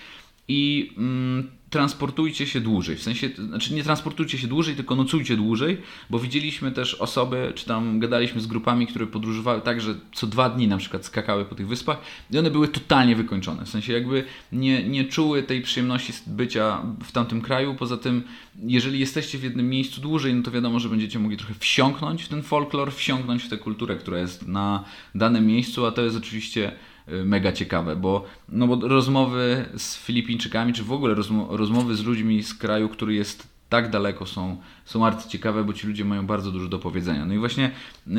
i 0.47 0.93
mm, 0.97 1.47
transportujcie 1.69 2.47
się 2.47 2.61
dłużej. 2.61 2.95
W 2.95 3.03
sensie, 3.03 3.29
znaczy 3.49 3.73
nie 3.73 3.83
transportujcie 3.83 4.37
się 4.37 4.47
dłużej, 4.47 4.75
tylko 4.75 4.95
nocujcie 4.95 5.37
dłużej, 5.37 5.77
bo 6.09 6.19
widzieliśmy 6.19 6.71
też 6.71 6.95
osoby, 6.95 7.51
czy 7.55 7.65
tam 7.65 7.99
gadaliśmy 7.99 8.41
z 8.41 8.47
grupami, 8.47 8.87
które 8.87 9.07
podróżowały 9.07 9.61
tak, 9.61 9.81
że 9.81 9.95
co 10.13 10.27
dwa 10.27 10.49
dni 10.49 10.67
na 10.67 10.77
przykład 10.77 11.05
skakały 11.05 11.45
po 11.45 11.55
tych 11.55 11.67
wyspach 11.67 11.97
i 12.31 12.37
one 12.37 12.51
były 12.51 12.67
totalnie 12.67 13.15
wykończone. 13.15 13.65
W 13.65 13.69
sensie 13.69 13.93
jakby 13.93 14.23
nie, 14.51 14.89
nie 14.89 15.05
czuły 15.05 15.43
tej 15.43 15.61
przyjemności 15.61 16.13
bycia 16.27 16.81
w 17.03 17.11
tamtym 17.11 17.41
kraju. 17.41 17.75
Poza 17.75 17.97
tym, 17.97 18.23
jeżeli 18.63 18.99
jesteście 18.99 19.37
w 19.37 19.43
jednym 19.43 19.69
miejscu 19.69 20.01
dłużej, 20.01 20.33
no 20.33 20.43
to 20.43 20.51
wiadomo, 20.51 20.79
że 20.79 20.89
będziecie 20.89 21.19
mogli 21.19 21.37
trochę 21.37 21.53
wsiąknąć 21.53 22.23
w 22.23 22.27
ten 22.27 22.43
folklor, 22.43 22.93
wsiąknąć 22.93 23.43
w 23.43 23.49
tę 23.49 23.57
kulturę, 23.57 23.95
która 23.95 24.19
jest 24.19 24.47
na 24.47 24.83
danym 25.15 25.47
miejscu, 25.47 25.85
a 25.85 25.91
to 25.91 26.01
jest 26.01 26.17
oczywiście 26.17 26.71
mega 27.07 27.51
ciekawe, 27.51 27.95
bo, 27.95 28.25
no 28.49 28.67
bo 28.67 28.87
rozmowy 28.87 29.65
z 29.77 29.97
Filipińczykami, 29.97 30.73
czy 30.73 30.83
w 30.83 30.91
ogóle 30.91 31.15
rozmowy 31.49 31.95
z 31.95 32.03
ludźmi 32.03 32.43
z 32.43 32.53
kraju, 32.53 32.89
który 32.89 33.13
jest 33.13 33.55
tak 33.69 33.89
daleko 33.89 34.25
są, 34.25 34.57
są 34.85 35.11
ciekawe, 35.27 35.63
bo 35.63 35.73
ci 35.73 35.87
ludzie 35.87 36.05
mają 36.05 36.27
bardzo 36.27 36.51
dużo 36.51 36.67
do 36.67 36.79
powiedzenia. 36.79 37.25
No 37.25 37.33
i 37.33 37.37
właśnie 37.37 37.71
y, 38.07 38.11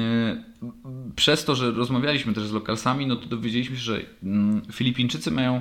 przez 1.17 1.45
to, 1.45 1.55
że 1.55 1.71
rozmawialiśmy 1.71 2.33
też 2.33 2.47
z 2.47 2.53
lokalsami, 2.53 3.07
no 3.07 3.17
to 3.17 3.27
dowiedzieliśmy 3.27 3.77
się, 3.77 3.83
że 3.83 4.01
y, 4.01 4.07
Filipińczycy 4.73 5.31
mają 5.31 5.61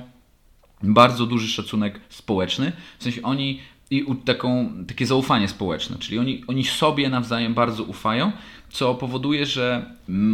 bardzo 0.83 1.25
duży 1.25 1.47
szacunek 1.47 1.99
społeczny, 2.09 2.71
w 2.99 3.03
sensie 3.03 3.21
oni 3.21 3.59
i 3.89 4.05
taką, 4.25 4.73
takie 4.87 5.05
zaufanie 5.05 5.47
społeczne, 5.47 5.97
czyli 5.99 6.19
oni, 6.19 6.43
oni 6.47 6.63
sobie 6.63 7.09
nawzajem 7.09 7.53
bardzo 7.53 7.83
ufają, 7.83 8.31
co 8.75 8.95
powoduje, 8.95 9.45
że 9.45 9.85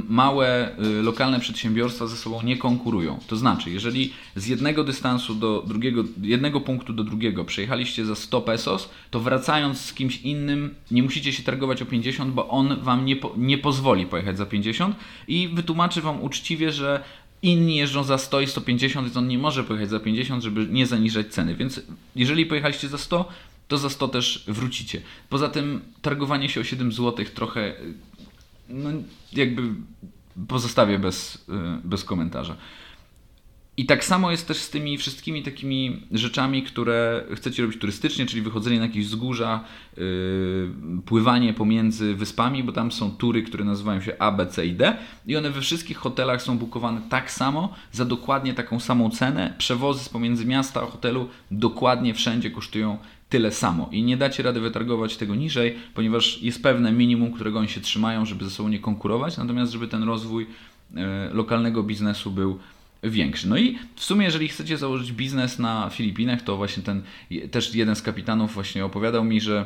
małe 0.09 0.77
y, 0.99 1.03
lokalne 1.03 1.39
przedsiębiorstwa 1.39 2.07
ze 2.07 2.17
sobą 2.17 2.41
nie 2.41 2.57
konkurują. 2.57 3.19
To 3.27 3.35
znaczy, 3.35 3.71
jeżeli 3.71 4.13
z 4.35 4.47
jednego 4.47 4.83
dystansu 4.83 5.35
do 5.35 5.63
drugiego, 5.67 6.03
jednego 6.21 6.61
punktu 6.61 6.93
do 6.93 7.03
drugiego 7.03 7.45
przejechaliście 7.45 8.05
za 8.05 8.15
100 8.15 8.41
pesos, 8.41 8.89
to 9.11 9.19
wracając 9.19 9.81
z 9.81 9.93
kimś 9.93 10.21
innym 10.21 10.75
nie 10.91 11.03
musicie 11.03 11.33
się 11.33 11.43
targować 11.43 11.81
o 11.81 11.85
50, 11.85 12.33
bo 12.33 12.47
on 12.47 12.79
wam 12.81 13.05
nie, 13.05 13.15
po, 13.15 13.33
nie 13.37 13.57
pozwoli 13.57 14.05
pojechać 14.05 14.37
za 14.37 14.45
50 14.45 14.95
i 15.27 15.47
wytłumaczy 15.47 16.01
wam 16.01 16.23
uczciwie, 16.23 16.71
że 16.71 17.03
inni 17.41 17.75
jeżdżą 17.75 18.03
za 18.03 18.17
100 18.17 18.41
i 18.41 18.47
150, 18.47 19.07
więc 19.07 19.17
on 19.17 19.27
nie 19.27 19.37
może 19.37 19.63
pojechać 19.63 19.89
za 19.89 19.99
50, 19.99 20.43
żeby 20.43 20.67
nie 20.69 20.87
zaniżać 20.87 21.27
ceny. 21.27 21.55
Więc 21.55 21.81
jeżeli 22.15 22.45
pojechaliście 22.45 22.87
za 22.87 22.97
100, 22.97 23.25
to 23.67 23.77
za 23.77 23.89
100 23.89 24.07
też 24.07 24.43
wrócicie. 24.47 25.01
Poza 25.29 25.49
tym 25.49 25.81
targowanie 26.01 26.49
się 26.49 26.61
o 26.61 26.63
7 26.63 26.91
zł 26.91 27.25
trochę 27.35 27.73
no, 28.73 28.89
jakby 29.33 29.61
pozostawię 30.47 30.99
bez, 30.99 31.35
y, 31.35 31.87
bez 31.87 32.03
komentarza. 32.03 32.55
I 33.77 33.85
tak 33.85 34.05
samo 34.05 34.31
jest 34.31 34.47
też 34.47 34.57
z 34.57 34.69
tymi 34.69 34.97
wszystkimi 34.97 35.43
takimi 35.43 36.01
rzeczami, 36.11 36.63
które 36.63 37.23
chcecie 37.35 37.61
robić 37.61 37.79
turystycznie, 37.79 38.25
czyli 38.25 38.41
wychodzenie 38.41 38.79
na 38.79 38.85
jakieś 38.85 39.05
wzgórza, 39.05 39.63
yy, 39.97 40.03
pływanie 41.05 41.53
pomiędzy 41.53 42.15
wyspami, 42.15 42.63
bo 42.63 42.71
tam 42.71 42.91
są 42.91 43.11
tury, 43.11 43.43
które 43.43 43.65
nazywają 43.65 44.01
się 44.01 44.15
A, 44.19 44.31
B, 44.31 44.47
C 44.47 44.65
i 44.65 44.73
D 44.73 44.97
i 45.27 45.35
one 45.37 45.49
we 45.49 45.61
wszystkich 45.61 45.97
hotelach 45.97 46.41
są 46.41 46.57
bukowane 46.57 47.01
tak 47.09 47.31
samo, 47.31 47.73
za 47.91 48.05
dokładnie 48.05 48.53
taką 48.53 48.79
samą 48.79 49.09
cenę. 49.09 49.53
Przewozy 49.57 50.03
z 50.03 50.09
pomiędzy 50.09 50.45
miasta 50.45 50.81
a 50.81 50.85
hotelu 50.85 51.29
dokładnie 51.51 52.13
wszędzie 52.13 52.51
kosztują 52.51 52.97
tyle 53.31 53.51
samo 53.51 53.89
i 53.91 54.03
nie 54.03 54.17
dacie 54.17 54.43
rady 54.43 54.59
wytargować 54.59 55.17
tego 55.17 55.35
niżej, 55.35 55.75
ponieważ 55.93 56.41
jest 56.41 56.63
pewne 56.63 56.91
minimum, 56.91 57.31
którego 57.31 57.59
oni 57.59 57.69
się 57.69 57.81
trzymają, 57.81 58.25
żeby 58.25 58.45
ze 58.45 58.51
sobą 58.51 58.69
nie 58.69 58.79
konkurować, 58.79 59.37
natomiast 59.37 59.71
żeby 59.71 59.87
ten 59.87 60.03
rozwój 60.03 60.47
yy, 60.93 61.01
lokalnego 61.31 61.83
biznesu 61.83 62.31
był 62.31 62.59
większy. 63.03 63.49
No 63.49 63.57
i 63.57 63.77
w 63.95 64.03
sumie, 64.03 64.25
jeżeli 64.25 64.47
chcecie 64.47 64.77
założyć 64.77 65.11
biznes 65.11 65.59
na 65.59 65.89
Filipinach, 65.89 66.41
to 66.41 66.57
właśnie 66.57 66.83
ten 66.83 67.01
też 67.51 67.75
jeden 67.75 67.95
z 67.95 68.01
kapitanów 68.01 68.53
właśnie 68.53 68.85
opowiadał 68.85 69.23
mi, 69.23 69.41
że 69.41 69.65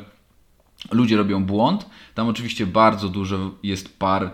ludzie 0.92 1.16
robią 1.16 1.44
błąd. 1.44 1.86
Tam 2.14 2.28
oczywiście 2.28 2.66
bardzo 2.66 3.08
dużo 3.08 3.54
jest 3.62 3.98
par 3.98 4.24
y, 4.24 4.30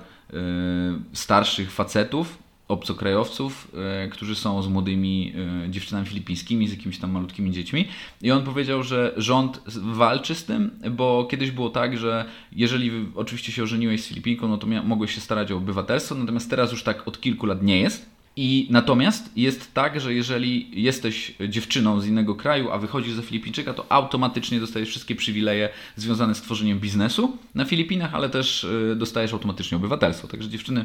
starszych 1.12 1.72
facetów, 1.72 2.38
obcokrajowców, 2.72 3.68
y, 4.06 4.08
którzy 4.08 4.34
są 4.34 4.62
z 4.62 4.68
młodymi 4.68 5.32
y, 5.66 5.70
dziewczynami 5.70 6.06
filipińskimi, 6.06 6.68
z 6.68 6.70
jakimiś 6.70 6.98
tam 6.98 7.10
malutkimi 7.10 7.50
dziećmi. 7.50 7.88
I 8.22 8.30
on 8.30 8.44
powiedział, 8.44 8.82
że 8.82 9.14
rząd 9.16 9.60
walczy 9.82 10.34
z 10.34 10.44
tym, 10.44 10.70
bo 10.90 11.24
kiedyś 11.30 11.50
było 11.50 11.70
tak, 11.70 11.98
że 11.98 12.24
jeżeli 12.52 12.90
oczywiście 13.14 13.52
się 13.52 13.62
ożeniłeś 13.62 14.02
z 14.02 14.08
Filipinką, 14.08 14.48
no 14.48 14.58
to 14.58 14.66
mogłeś 14.66 15.14
się 15.14 15.20
starać 15.20 15.52
o 15.52 15.56
obywatelstwo, 15.56 16.14
natomiast 16.14 16.50
teraz 16.50 16.72
już 16.72 16.82
tak 16.82 17.08
od 17.08 17.20
kilku 17.20 17.46
lat 17.46 17.62
nie 17.62 17.80
jest. 17.80 18.11
I 18.36 18.66
natomiast 18.70 19.36
jest 19.36 19.74
tak, 19.74 20.00
że 20.00 20.14
jeżeli 20.14 20.82
jesteś 20.82 21.34
dziewczyną 21.48 22.00
z 22.00 22.06
innego 22.06 22.34
kraju, 22.34 22.70
a 22.70 22.78
wychodzisz 22.78 23.12
za 23.12 23.22
Filipińczyka, 23.22 23.74
to 23.74 23.92
automatycznie 23.92 24.60
dostajesz 24.60 24.88
wszystkie 24.88 25.14
przywileje 25.14 25.68
związane 25.96 26.34
z 26.34 26.42
tworzeniem 26.42 26.80
biznesu 26.80 27.38
na 27.54 27.64
Filipinach, 27.64 28.14
ale 28.14 28.28
też 28.28 28.64
y, 28.64 28.96
dostajesz 28.96 29.32
automatycznie 29.32 29.76
obywatelstwo. 29.76 30.28
Także 30.28 30.48
dziewczyny, 30.48 30.84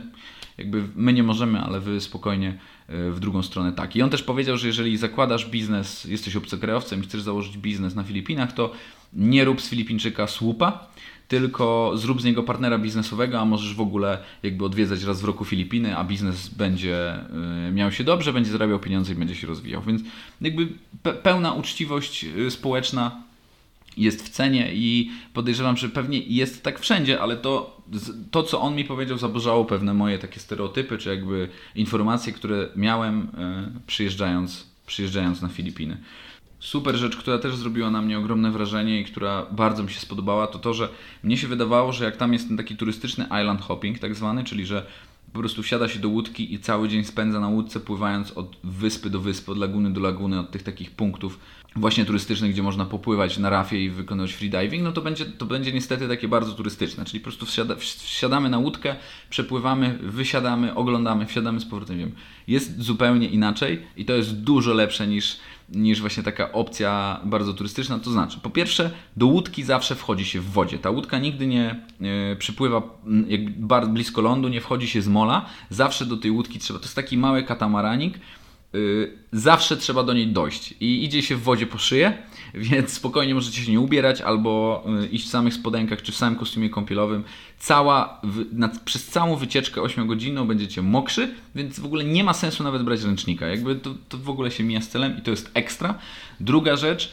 jakby 0.57 0.83
my 0.95 1.13
nie 1.13 1.23
możemy, 1.23 1.59
ale 1.59 1.79
wy 1.79 2.01
spokojnie 2.01 2.49
y, 2.89 3.11
w 3.11 3.19
drugą 3.19 3.43
stronę 3.43 3.71
tak. 3.71 3.95
I 3.95 4.01
on 4.01 4.09
też 4.09 4.23
powiedział, 4.23 4.57
że 4.57 4.67
jeżeli 4.67 4.97
zakładasz 4.97 5.49
biznes, 5.49 6.05
jesteś 6.05 6.35
obcokrajowcem 6.35 6.99
i 6.99 7.03
chcesz 7.03 7.21
założyć 7.21 7.57
biznes 7.57 7.95
na 7.95 8.03
Filipinach, 8.03 8.51
to 8.51 8.71
nie 9.13 9.45
rób 9.45 9.61
z 9.61 9.69
Filipińczyka 9.69 10.27
słupa, 10.27 10.87
tylko 11.27 11.91
zrób 11.95 12.21
z 12.21 12.25
niego 12.25 12.43
partnera 12.43 12.77
biznesowego, 12.77 13.39
a 13.39 13.45
możesz 13.45 13.75
w 13.75 13.81
ogóle 13.81 14.17
jakby 14.43 14.65
odwiedzać 14.65 15.03
raz 15.03 15.21
w 15.21 15.25
roku 15.25 15.45
Filipiny, 15.45 15.97
a 15.97 16.03
biznes 16.03 16.47
będzie 16.47 17.19
y, 17.69 17.71
miał 17.71 17.91
się 17.91 18.03
dobrze, 18.03 18.33
będzie 18.33 18.51
zarabiał 18.51 18.79
pieniądze 18.79 19.13
i 19.13 19.15
będzie 19.15 19.35
się 19.35 19.47
rozwijał. 19.47 19.81
Więc 19.81 20.01
jakby 20.41 20.67
pełna 21.23 21.53
uczciwość 21.53 22.25
y, 22.37 22.51
społeczna 22.51 23.23
jest 23.97 24.23
w 24.23 24.29
cenie 24.29 24.73
i 24.73 25.11
podejrzewam, 25.33 25.77
że 25.77 25.89
pewnie 25.89 26.19
jest 26.19 26.63
tak 26.63 26.79
wszędzie, 26.79 27.21
ale 27.21 27.37
to, 27.37 27.81
to 28.31 28.43
co 28.43 28.61
on 28.61 28.75
mi 28.75 28.85
powiedział, 28.85 29.17
zaburzało 29.17 29.65
pewne 29.65 29.93
moje 29.93 30.19
takie 30.19 30.39
stereotypy, 30.39 30.97
czy 30.97 31.09
jakby 31.09 31.49
informacje, 31.75 32.33
które 32.33 32.69
miałem 32.75 33.21
y, 33.21 33.27
przyjeżdżając, 33.87 34.67
przyjeżdżając 34.87 35.41
na 35.41 35.47
Filipiny. 35.47 35.97
Super 36.59 36.95
rzecz, 36.95 37.17
która 37.17 37.37
też 37.37 37.55
zrobiła 37.55 37.91
na 37.91 38.01
mnie 38.01 38.17
ogromne 38.17 38.51
wrażenie 38.51 39.01
i 39.01 39.05
która 39.05 39.45
bardzo 39.51 39.83
mi 39.83 39.89
się 39.89 39.99
spodobała, 39.99 40.47
to 40.47 40.59
to, 40.59 40.73
że 40.73 40.89
mnie 41.23 41.37
się 41.37 41.47
wydawało, 41.47 41.93
że 41.93 42.05
jak 42.05 42.17
tam 42.17 42.33
jest 42.33 42.47
ten 42.47 42.57
taki 42.57 42.75
turystyczny 42.75 43.25
island 43.25 43.61
hopping, 43.61 43.99
tak 43.99 44.15
zwany, 44.15 44.43
czyli 44.43 44.65
że 44.65 44.85
po 45.33 45.39
prostu 45.39 45.63
wsiada 45.63 45.87
się 45.87 45.99
do 45.99 46.09
łódki 46.09 46.53
i 46.53 46.59
cały 46.59 46.89
dzień 46.89 47.03
spędza 47.03 47.39
na 47.39 47.47
łódce, 47.47 47.79
pływając 47.79 48.31
od 48.31 48.57
wyspy 48.63 49.09
do 49.09 49.19
wyspy, 49.19 49.51
od 49.51 49.57
laguny 49.57 49.93
do 49.93 50.01
laguny, 50.01 50.39
od 50.39 50.51
tych 50.51 50.63
takich 50.63 50.91
punktów 50.91 51.39
właśnie 51.79 52.05
turystycznych, 52.05 52.51
gdzie 52.51 52.63
można 52.63 52.85
popływać 52.85 53.37
na 53.37 53.49
rafie 53.49 53.83
i 53.83 53.89
wykonywać 53.89 54.33
freediving, 54.33 54.83
no 54.83 54.91
to 54.91 55.01
będzie, 55.01 55.25
to 55.25 55.45
będzie 55.45 55.73
niestety 55.73 56.07
takie 56.07 56.27
bardzo 56.27 56.53
turystyczne. 56.53 57.05
Czyli 57.05 57.19
po 57.19 57.23
prostu 57.23 57.45
wsiada, 57.45 57.75
wsiadamy 57.75 58.49
na 58.49 58.57
łódkę, 58.57 58.95
przepływamy, 59.29 59.99
wysiadamy, 60.01 60.75
oglądamy, 60.75 61.25
wsiadamy 61.25 61.59
z 61.59 61.65
powrotem. 61.65 62.11
Jest 62.47 62.81
zupełnie 62.81 63.27
inaczej 63.27 63.81
i 63.97 64.05
to 64.05 64.13
jest 64.13 64.41
dużo 64.41 64.73
lepsze 64.73 65.07
niż, 65.07 65.37
niż 65.69 66.01
właśnie 66.01 66.23
taka 66.23 66.51
opcja 66.51 67.19
bardzo 67.23 67.53
turystyczna. 67.53 67.99
To 67.99 68.11
znaczy, 68.11 68.39
po 68.39 68.49
pierwsze, 68.49 68.91
do 69.17 69.27
łódki 69.27 69.63
zawsze 69.63 69.95
wchodzi 69.95 70.25
się 70.25 70.41
w 70.41 70.51
wodzie. 70.51 70.79
Ta 70.79 70.89
łódka 70.89 71.19
nigdy 71.19 71.47
nie 71.47 71.85
e, 72.31 72.35
przypływa 72.35 72.81
jak 73.27 73.59
bardzo 73.59 73.91
blisko 73.91 74.21
lądu, 74.21 74.47
nie 74.47 74.61
wchodzi 74.61 74.87
się 74.87 75.01
z 75.01 75.07
mola. 75.07 75.45
Zawsze 75.69 76.05
do 76.05 76.17
tej 76.17 76.31
łódki 76.31 76.59
trzeba. 76.59 76.79
To 76.79 76.85
jest 76.85 76.95
taki 76.95 77.17
mały 77.17 77.43
katamaranik 77.43 78.19
Y, 78.75 79.17
zawsze 79.31 79.77
trzeba 79.77 80.03
do 80.03 80.13
niej 80.13 80.27
dojść 80.27 80.73
i 80.79 81.03
idzie 81.03 81.21
się 81.21 81.35
w 81.35 81.43
wodzie 81.43 81.67
po 81.67 81.77
szyję, 81.77 82.17
więc 82.53 82.93
spokojnie 82.93 83.35
możecie 83.35 83.61
się 83.61 83.71
nie 83.71 83.79
ubierać 83.79 84.21
albo 84.21 84.83
y, 85.03 85.07
iść 85.07 85.25
w 85.25 85.29
samych 85.29 85.53
spodenkach 85.53 86.01
czy 86.01 86.11
w 86.11 86.15
samym 86.15 86.39
kostiumie 86.39 86.69
kąpielowym. 86.69 87.23
Cała, 87.59 88.21
na, 88.51 88.69
przez 88.85 89.05
całą 89.05 89.35
wycieczkę 89.35 89.81
8 89.81 90.07
godzinną 90.07 90.47
będziecie 90.47 90.81
mokrzy, 90.81 91.33
więc 91.55 91.79
w 91.79 91.85
ogóle 91.85 92.03
nie 92.03 92.23
ma 92.23 92.33
sensu 92.33 92.63
nawet 92.63 92.83
brać 92.83 93.03
ręcznika. 93.03 93.47
Jakby 93.47 93.75
to, 93.75 93.95
to 94.09 94.17
w 94.17 94.29
ogóle 94.29 94.51
się 94.51 94.63
mija 94.63 94.81
z 94.81 94.87
celem 94.87 95.17
i 95.17 95.21
to 95.21 95.31
jest 95.31 95.51
ekstra. 95.53 95.99
Druga 96.39 96.75
rzecz, 96.75 97.11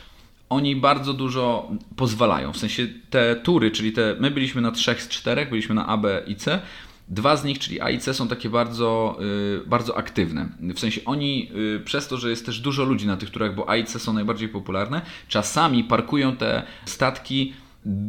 oni 0.49 0.77
bardzo 0.77 1.13
dużo 1.15 1.71
pozwalają. 1.97 2.53
W 2.53 2.59
sensie 2.59 2.89
te 3.11 3.37
tury, 3.37 3.71
czyli 3.71 3.93
te, 3.93 4.17
my 4.21 4.31
byliśmy 4.31 4.61
na 4.63 4.71
trzech 4.71 5.03
z 5.03 5.09
czterech, 5.09 5.51
byliśmy 5.51 5.75
na 5.75 5.87
A, 5.87 5.97
B 5.97 6.23
i 6.27 6.37
C 6.37 6.61
Dwa 7.09 7.37
z 7.37 7.45
nich, 7.45 7.59
czyli 7.59 7.81
A 7.81 7.91
i 7.91 7.99
C, 7.99 8.15
są 8.15 8.29
takie 8.29 8.51
bardzo, 8.51 9.19
y, 9.63 9.67
bardzo 9.67 9.97
aktywne. 9.97 10.49
W 10.75 10.81
sensie 10.81 11.01
oni, 11.05 11.51
y, 11.77 11.81
przez 11.85 12.09
to, 12.09 12.17
że 12.17 12.31
jest 12.31 12.47
też 12.47 12.61
dużo 12.61 12.85
ludzi 12.85 13.07
na 13.07 13.17
tych 13.17 13.31
turach, 13.31 13.55
bo 13.55 13.69
A 13.69 13.77
i 13.77 13.85
C 13.85 13.99
są 13.99 14.13
najbardziej 14.13 14.49
popularne, 14.49 15.03
czasami 15.29 15.85
parkują 15.85 16.37
te 16.37 16.63
statki 16.85 17.53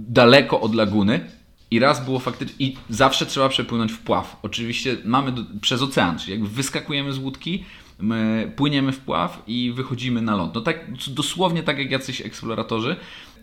daleko 0.08 0.62
od 0.62 0.76
laguny. 0.76 1.30
I 1.72 1.80
raz 1.80 2.06
było 2.06 2.20
faktycznie, 2.20 2.66
i 2.66 2.76
zawsze 2.90 3.26
trzeba 3.26 3.50
przepłynąć 3.50 3.92
w 3.92 4.00
pław. 4.00 4.40
Oczywiście 4.42 4.98
mamy 5.06 5.32
do, 5.32 5.42
przez 5.62 5.82
ocean, 5.82 6.20
czyli 6.20 6.32
jakby 6.32 6.48
wyskakujemy 6.48 7.14
z 7.14 7.18
łódki, 7.18 7.64
my 8.00 8.52
płyniemy 8.56 8.92
w 8.92 9.00
pław 9.00 9.44
i 9.48 9.72
wychodzimy 9.76 10.22
na 10.22 10.36
ląd. 10.36 10.56
No 10.56 10.62
tak, 10.62 10.86
dosłownie 11.08 11.64
tak 11.64 11.78
jak 11.80 11.92
jacyś 11.92 12.22
eksploratorzy. 12.22 12.96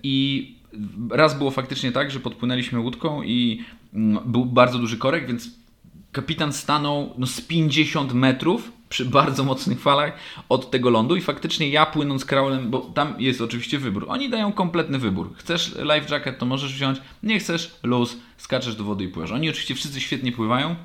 I 0.02 0.61
raz 1.10 1.38
było 1.38 1.50
faktycznie 1.50 1.92
tak, 1.92 2.10
że 2.10 2.20
podpłynęliśmy 2.20 2.80
łódką 2.80 3.22
i 3.22 3.64
mm, 3.94 4.32
był 4.32 4.44
bardzo 4.44 4.78
duży 4.78 4.98
korek, 4.98 5.26
więc 5.26 5.50
kapitan 6.12 6.52
stanął 6.52 7.14
no, 7.18 7.26
z 7.26 7.40
50 7.40 8.12
metrów 8.12 8.72
przy 8.88 9.04
bardzo 9.04 9.44
mocnych 9.44 9.80
falach 9.80 10.12
od 10.48 10.70
tego 10.70 10.90
lądu 10.90 11.16
i 11.16 11.20
faktycznie 11.20 11.68
ja 11.68 11.86
płynąc 11.86 12.24
kraulem, 12.24 12.70
bo 12.70 12.78
tam 12.80 13.14
jest 13.18 13.40
oczywiście 13.40 13.78
wybór. 13.78 14.06
Oni 14.08 14.30
dają 14.30 14.52
kompletny 14.52 14.98
wybór. 14.98 15.34
Chcesz 15.36 15.74
life 15.74 16.14
jacket, 16.14 16.38
to 16.38 16.46
możesz 16.46 16.74
wziąć. 16.74 16.98
Nie 17.22 17.38
chcesz, 17.38 17.74
luz, 17.82 18.16
skaczesz 18.36 18.76
do 18.76 18.84
wody 18.84 19.04
i 19.04 19.08
pływasz. 19.08 19.32
Oni 19.32 19.50
oczywiście 19.50 19.74
wszyscy 19.74 20.00
świetnie 20.00 20.32
pływają. 20.32 20.76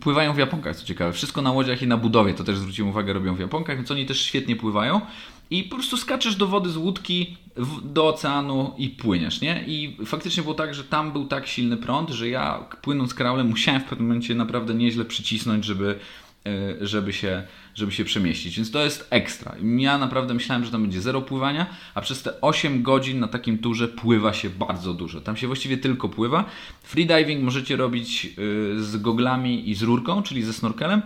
Pływają 0.00 0.34
w 0.34 0.38
Japonkach, 0.38 0.76
co 0.76 0.86
ciekawe. 0.86 1.12
Wszystko 1.12 1.42
na 1.42 1.52
łodziach 1.52 1.82
i 1.82 1.86
na 1.86 1.96
budowie, 1.96 2.34
to 2.34 2.44
też 2.44 2.58
zwróciłem 2.58 2.90
uwagę, 2.90 3.12
robią 3.12 3.34
w 3.34 3.40
Japonkach, 3.40 3.76
więc 3.76 3.90
oni 3.90 4.06
też 4.06 4.20
świetnie 4.20 4.56
pływają 4.56 5.00
i 5.52 5.64
po 5.64 5.76
prostu 5.76 5.96
skaczesz 5.96 6.36
do 6.36 6.46
wody 6.46 6.70
z 6.70 6.76
łódki 6.76 7.36
w, 7.56 7.92
do 7.92 8.08
oceanu 8.08 8.74
i 8.78 8.88
płyniesz, 8.88 9.40
nie? 9.40 9.64
I 9.66 9.96
faktycznie 10.06 10.42
było 10.42 10.54
tak, 10.54 10.74
że 10.74 10.84
tam 10.84 11.12
był 11.12 11.26
tak 11.26 11.46
silny 11.46 11.76
prąd, 11.76 12.10
że 12.10 12.28
ja 12.28 12.64
płynąc 12.82 13.14
kraulem 13.14 13.48
musiałem 13.48 13.80
w 13.80 13.84
pewnym 13.84 14.08
momencie 14.08 14.34
naprawdę 14.34 14.74
nieźle 14.74 15.04
przycisnąć, 15.04 15.64
żeby, 15.64 15.98
żeby, 16.80 17.12
się, 17.12 17.42
żeby 17.74 17.92
się 17.92 18.04
przemieścić. 18.04 18.56
Więc 18.56 18.70
to 18.70 18.84
jest 18.84 19.06
ekstra. 19.10 19.54
Ja 19.78 19.98
naprawdę 19.98 20.34
myślałem, 20.34 20.64
że 20.64 20.70
tam 20.70 20.82
będzie 20.82 21.00
zero 21.00 21.22
pływania, 21.22 21.66
a 21.94 22.00
przez 22.00 22.22
te 22.22 22.40
8 22.40 22.82
godzin 22.82 23.20
na 23.20 23.28
takim 23.28 23.58
turze 23.58 23.88
pływa 23.88 24.32
się 24.32 24.50
bardzo 24.50 24.94
dużo. 24.94 25.20
Tam 25.20 25.36
się 25.36 25.46
właściwie 25.46 25.76
tylko 25.76 26.08
pływa. 26.08 26.44
Freediving 26.82 27.42
możecie 27.42 27.76
robić 27.76 28.26
e, 28.26 28.30
z 28.82 28.96
goglami 28.96 29.70
i 29.70 29.74
z 29.74 29.82
rurką, 29.82 30.22
czyli 30.22 30.42
ze 30.42 30.52
snorkelem. 30.52 31.02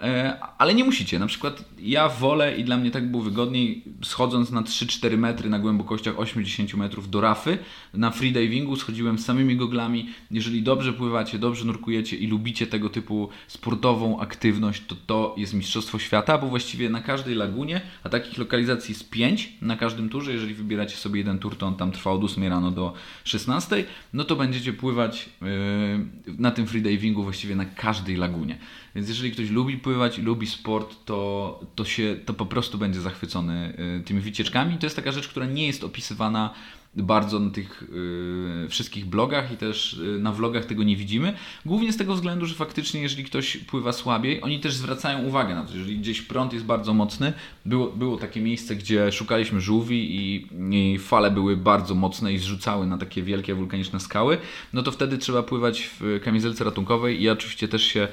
E, 0.00 0.38
ale 0.58 0.74
nie 0.74 0.84
musicie. 0.84 1.18
Na 1.18 1.26
przykład 1.26 1.64
ja 1.78 2.08
wolę 2.08 2.56
i 2.56 2.64
dla 2.64 2.76
mnie 2.76 2.90
tak 2.90 3.10
było 3.10 3.22
wygodniej, 3.22 3.84
schodząc 4.02 4.50
na 4.50 4.62
3-4 4.62 5.18
metry 5.18 5.50
na 5.50 5.58
głębokościach 5.58 6.18
80 6.18 6.74
metrów 6.74 7.10
do 7.10 7.20
rafy, 7.20 7.58
na 7.94 8.10
freedivingu 8.10 8.76
schodziłem 8.76 9.18
samymi 9.18 9.56
goglami. 9.56 10.08
Jeżeli 10.30 10.62
dobrze 10.62 10.92
pływacie, 10.92 11.38
dobrze 11.38 11.64
nurkujecie 11.64 12.16
i 12.16 12.26
lubicie 12.26 12.66
tego 12.66 12.90
typu 12.90 13.28
sportową 13.46 14.20
aktywność, 14.20 14.82
to 14.86 14.96
to 15.06 15.34
jest 15.36 15.54
Mistrzostwo 15.54 15.98
Świata, 15.98 16.38
bo 16.38 16.46
właściwie 16.46 16.90
na 16.90 17.00
każdej 17.00 17.34
lagunie, 17.34 17.80
a 18.04 18.08
takich 18.08 18.38
lokalizacji 18.38 18.92
jest 18.92 19.10
5 19.10 19.52
na 19.62 19.76
każdym 19.76 20.08
turze, 20.08 20.32
jeżeli 20.32 20.54
wybieracie 20.54 20.96
sobie 20.96 21.18
jeden 21.18 21.38
tur, 21.38 21.56
to 21.56 21.66
on 21.66 21.76
tam 21.76 21.92
trwa 21.92 22.10
od 22.10 22.24
8 22.24 22.44
rano 22.44 22.70
do 22.70 22.92
16, 23.24 23.84
no 24.12 24.24
to 24.24 24.36
będziecie 24.36 24.72
pływać 24.72 25.28
yy, 25.42 26.36
na 26.38 26.50
tym 26.50 26.66
freedivingu 26.66 27.22
właściwie 27.22 27.56
na 27.56 27.64
każdej 27.64 28.16
lagunie. 28.16 28.58
Więc 28.94 29.08
jeżeli 29.08 29.32
ktoś 29.32 29.50
lubi 29.50 29.78
pływać 29.78 30.18
i 30.18 30.22
lubi 30.22 30.46
sport, 30.46 30.96
to, 31.04 31.60
to, 31.74 31.84
się, 31.84 32.16
to 32.26 32.34
po 32.34 32.46
prostu 32.46 32.78
będzie 32.78 33.00
zachwycony 33.00 33.74
y, 34.00 34.04
tymi 34.04 34.20
wycieczkami. 34.20 34.78
To 34.78 34.86
jest 34.86 34.96
taka 34.96 35.12
rzecz, 35.12 35.28
która 35.28 35.46
nie 35.46 35.66
jest 35.66 35.84
opisywana 35.84 36.54
bardzo 36.96 37.40
na 37.40 37.50
tych 37.50 37.82
y, 37.82 38.68
wszystkich 38.68 39.06
blogach 39.06 39.52
i 39.52 39.56
też 39.56 39.92
y, 39.92 40.18
na 40.20 40.32
vlogach 40.32 40.64
tego 40.64 40.82
nie 40.82 40.96
widzimy. 40.96 41.32
Głównie 41.66 41.92
z 41.92 41.96
tego 41.96 42.14
względu, 42.14 42.46
że 42.46 42.54
faktycznie 42.54 43.00
jeżeli 43.00 43.24
ktoś 43.24 43.56
pływa 43.56 43.92
słabiej, 43.92 44.42
oni 44.42 44.60
też 44.60 44.74
zwracają 44.74 45.24
uwagę 45.24 45.54
na 45.54 45.64
to, 45.64 45.74
jeżeli 45.74 45.98
gdzieś 45.98 46.22
prąd 46.22 46.52
jest 46.52 46.64
bardzo 46.64 46.94
mocny. 46.94 47.32
Było, 47.66 47.86
było 47.86 48.16
takie 48.16 48.40
miejsce, 48.40 48.76
gdzie 48.76 49.12
szukaliśmy 49.12 49.60
żółwi 49.60 50.16
i, 50.16 50.46
i 50.70 50.98
fale 50.98 51.30
były 51.30 51.56
bardzo 51.56 51.94
mocne 51.94 52.32
i 52.32 52.38
zrzucały 52.38 52.86
na 52.86 52.98
takie 52.98 53.22
wielkie 53.22 53.54
wulkaniczne 53.54 54.00
skały, 54.00 54.38
no 54.72 54.82
to 54.82 54.92
wtedy 54.92 55.18
trzeba 55.18 55.42
pływać 55.42 55.90
w 56.00 56.20
kamizelce 56.24 56.64
ratunkowej 56.64 57.20
i 57.20 57.22
ja 57.22 57.32
oczywiście 57.32 57.68
też 57.68 57.82
się 57.82 58.08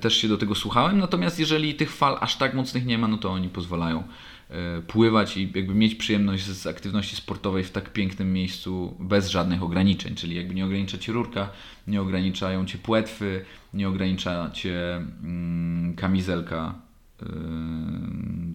też 0.00 0.16
się 0.16 0.28
do 0.28 0.38
tego 0.38 0.54
słuchałem. 0.54 0.98
Natomiast 0.98 1.40
jeżeli 1.40 1.74
tych 1.74 1.92
fal 1.92 2.16
aż 2.20 2.36
tak 2.36 2.54
mocnych 2.54 2.86
nie 2.86 2.98
ma, 2.98 3.08
no 3.08 3.18
to 3.18 3.30
oni 3.30 3.48
pozwalają 3.48 4.02
e, 4.50 4.82
pływać 4.82 5.36
i 5.36 5.52
jakby 5.54 5.74
mieć 5.74 5.94
przyjemność 5.94 6.44
z 6.44 6.66
aktywności 6.66 7.16
sportowej 7.16 7.64
w 7.64 7.70
tak 7.70 7.92
pięknym 7.92 8.32
miejscu 8.32 8.96
bez 9.00 9.28
żadnych 9.28 9.62
ograniczeń. 9.62 10.14
Czyli 10.14 10.36
jakby 10.36 10.54
nie 10.54 10.64
ogranicza 10.64 10.98
cię 10.98 11.12
rurka, 11.12 11.50
nie 11.86 12.00
ograniczają 12.02 12.66
cię 12.66 12.78
płetwy, 12.78 13.44
nie 13.74 13.88
ogranicza 13.88 14.50
cię 14.50 14.96
mm, 14.96 15.94
kamizelka. 15.96 16.74
Yy, 17.22 17.28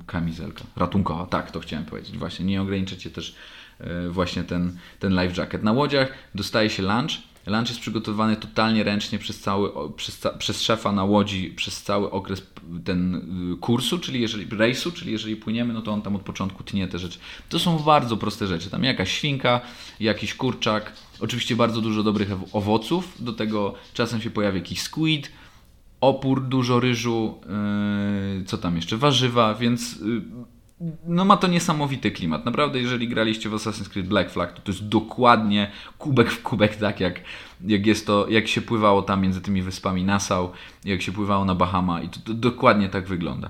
kamizelka 0.06 0.63
ratunkowa, 0.76 1.26
tak 1.26 1.52
to 1.52 1.60
chciałem 1.60 1.86
powiedzieć. 1.86 2.17
Właśnie 2.17 2.46
nie 2.46 2.62
ogranicza 2.62 2.96
cię 2.96 3.10
też 3.10 3.36
właśnie 4.10 4.43
ten, 4.43 4.78
ten 5.00 5.22
life 5.22 5.41
jacket. 5.41 5.63
Na 5.63 5.72
łodziach 5.72 6.13
dostaje 6.36 6.69
się 6.69 6.84
lunch 6.84 7.33
Lunch 7.45 7.69
jest 7.69 7.79
przygotowany 7.79 8.36
totalnie 8.36 8.84
ręcznie 8.84 9.19
przez, 9.19 9.39
cały, 9.39 9.93
przez, 9.95 10.27
przez 10.38 10.62
szefa 10.62 10.91
na 10.91 11.03
łodzi 11.03 11.53
przez 11.56 11.84
cały 11.84 12.12
okres 12.12 12.47
ten 12.86 13.15
y, 13.53 13.58
kursu, 13.58 13.99
czyli 13.99 14.21
jeżeli 14.21 14.58
rejsu, 14.58 14.91
czyli 14.91 15.12
jeżeli 15.12 15.36
płyniemy, 15.36 15.73
no 15.73 15.82
to 15.82 15.91
on 15.91 16.01
tam 16.01 16.15
od 16.15 16.21
początku 16.21 16.63
tnie 16.63 16.88
te 16.88 16.99
rzeczy. 16.99 17.19
To 17.49 17.60
są 17.60 17.79
bardzo 17.79 18.17
proste 18.17 18.47
rzeczy. 18.47 18.69
Tam 18.69 18.84
jakaś 18.84 19.12
świnka, 19.12 19.62
jakiś 19.99 20.34
kurczak, 20.34 20.93
oczywiście 21.19 21.56
bardzo 21.56 21.82
dużo 21.82 22.03
dobrych 22.03 22.29
owoców, 22.51 23.13
do 23.19 23.34
tego 23.34 23.73
czasem 23.93 24.21
się 24.21 24.29
pojawi 24.29 24.58
jakiś 24.58 24.82
squid, 24.82 25.32
opór, 26.01 26.41
dużo 26.41 26.79
ryżu, 26.79 27.39
yy, 28.38 28.45
co 28.45 28.58
tam 28.58 28.75
jeszcze, 28.75 28.97
warzywa, 28.97 29.56
więc 29.56 29.95
yy, 29.99 30.21
no 31.08 31.26
ma 31.26 31.38
to 31.38 31.48
niesamowity 31.48 32.12
klimat. 32.12 32.46
Naprawdę, 32.46 32.80
jeżeli 32.80 33.08
graliście 33.08 33.50
w 33.50 33.54
Assassin's 33.54 33.89
Creed 33.89 34.08
Black 34.08 34.32
Flag, 34.32 34.54
to 34.54 34.62
to 34.62 34.72
jest 34.72 34.88
dokładnie 34.88 35.72
kubek 35.98 36.32
w 36.32 36.43
kubek, 36.43 36.76
tak 36.76 37.00
jak, 37.00 37.22
jak 37.67 37.86
jest 37.86 38.08
to, 38.08 38.28
jak 38.30 38.48
się 38.48 38.62
pływało 38.62 39.02
tam 39.02 39.22
między 39.22 39.41
tymi 39.41 39.62
wyspami 39.62 40.04
Nassau, 40.04 40.52
jak 40.86 41.02
się 41.02 41.12
pływało 41.12 41.46
na 41.46 41.56
Bahama 41.56 42.02
i 42.02 42.10
to, 42.10 42.19
to 42.19 42.34
dokładnie 42.34 42.89
tak 42.89 43.08
wygląda. 43.08 43.50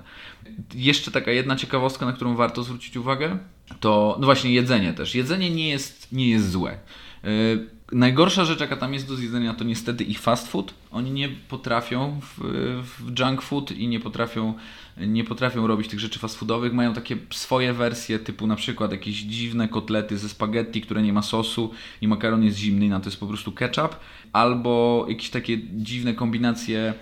Jeszcze 0.74 1.10
taka 1.10 1.30
jedna 1.30 1.56
ciekawostka, 1.56 2.06
na 2.06 2.12
którą 2.12 2.36
warto 2.36 2.62
zwrócić 2.62 2.96
uwagę, 2.96 3.38
to 3.80 4.16
no 4.20 4.24
właśnie 4.24 4.52
jedzenie 4.52 4.92
też. 4.92 5.14
Jedzenie 5.14 5.50
nie 5.50 5.68
jest, 5.68 6.12
nie 6.12 6.28
jest 6.28 6.50
złe. 6.50 6.78
Yy, 7.24 7.73
najgorsza 7.92 8.44
rzecz, 8.44 8.60
jaka 8.60 8.76
tam 8.76 8.94
jest 8.94 9.08
do 9.08 9.16
zjedzenia, 9.16 9.54
to 9.54 9.64
niestety 9.64 10.04
ich 10.04 10.20
fast 10.20 10.48
food. 10.48 10.74
Oni 10.90 11.10
nie 11.10 11.28
potrafią 11.28 12.20
w, 12.20 12.38
w 12.82 13.18
junk 13.18 13.42
food 13.42 13.72
i 13.72 13.88
nie 13.88 14.00
potrafią, 14.00 14.54
nie 14.96 15.24
potrafią 15.24 15.66
robić 15.66 15.88
tych 15.88 16.00
rzeczy 16.00 16.18
fast 16.18 16.38
foodowych. 16.38 16.72
Mają 16.72 16.94
takie 16.94 17.16
swoje 17.30 17.72
wersje, 17.72 18.18
typu 18.18 18.46
na 18.46 18.56
przykład 18.56 18.92
jakieś 18.92 19.16
dziwne 19.22 19.68
kotlety 19.68 20.18
ze 20.18 20.28
spaghetti, 20.28 20.80
które 20.80 21.02
nie 21.02 21.12
ma 21.12 21.22
sosu 21.22 21.70
i 22.00 22.08
makaron 22.08 22.44
jest 22.44 22.58
zimny, 22.58 22.88
na 22.88 23.00
to 23.00 23.06
jest 23.08 23.20
po 23.20 23.26
prostu 23.26 23.52
ketchup. 23.52 23.96
Albo 24.32 25.06
jakieś 25.08 25.30
takie 25.30 25.58
dziwne 25.72 26.14
kombinacje 26.14 26.94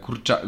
kurcza, 0.00 0.38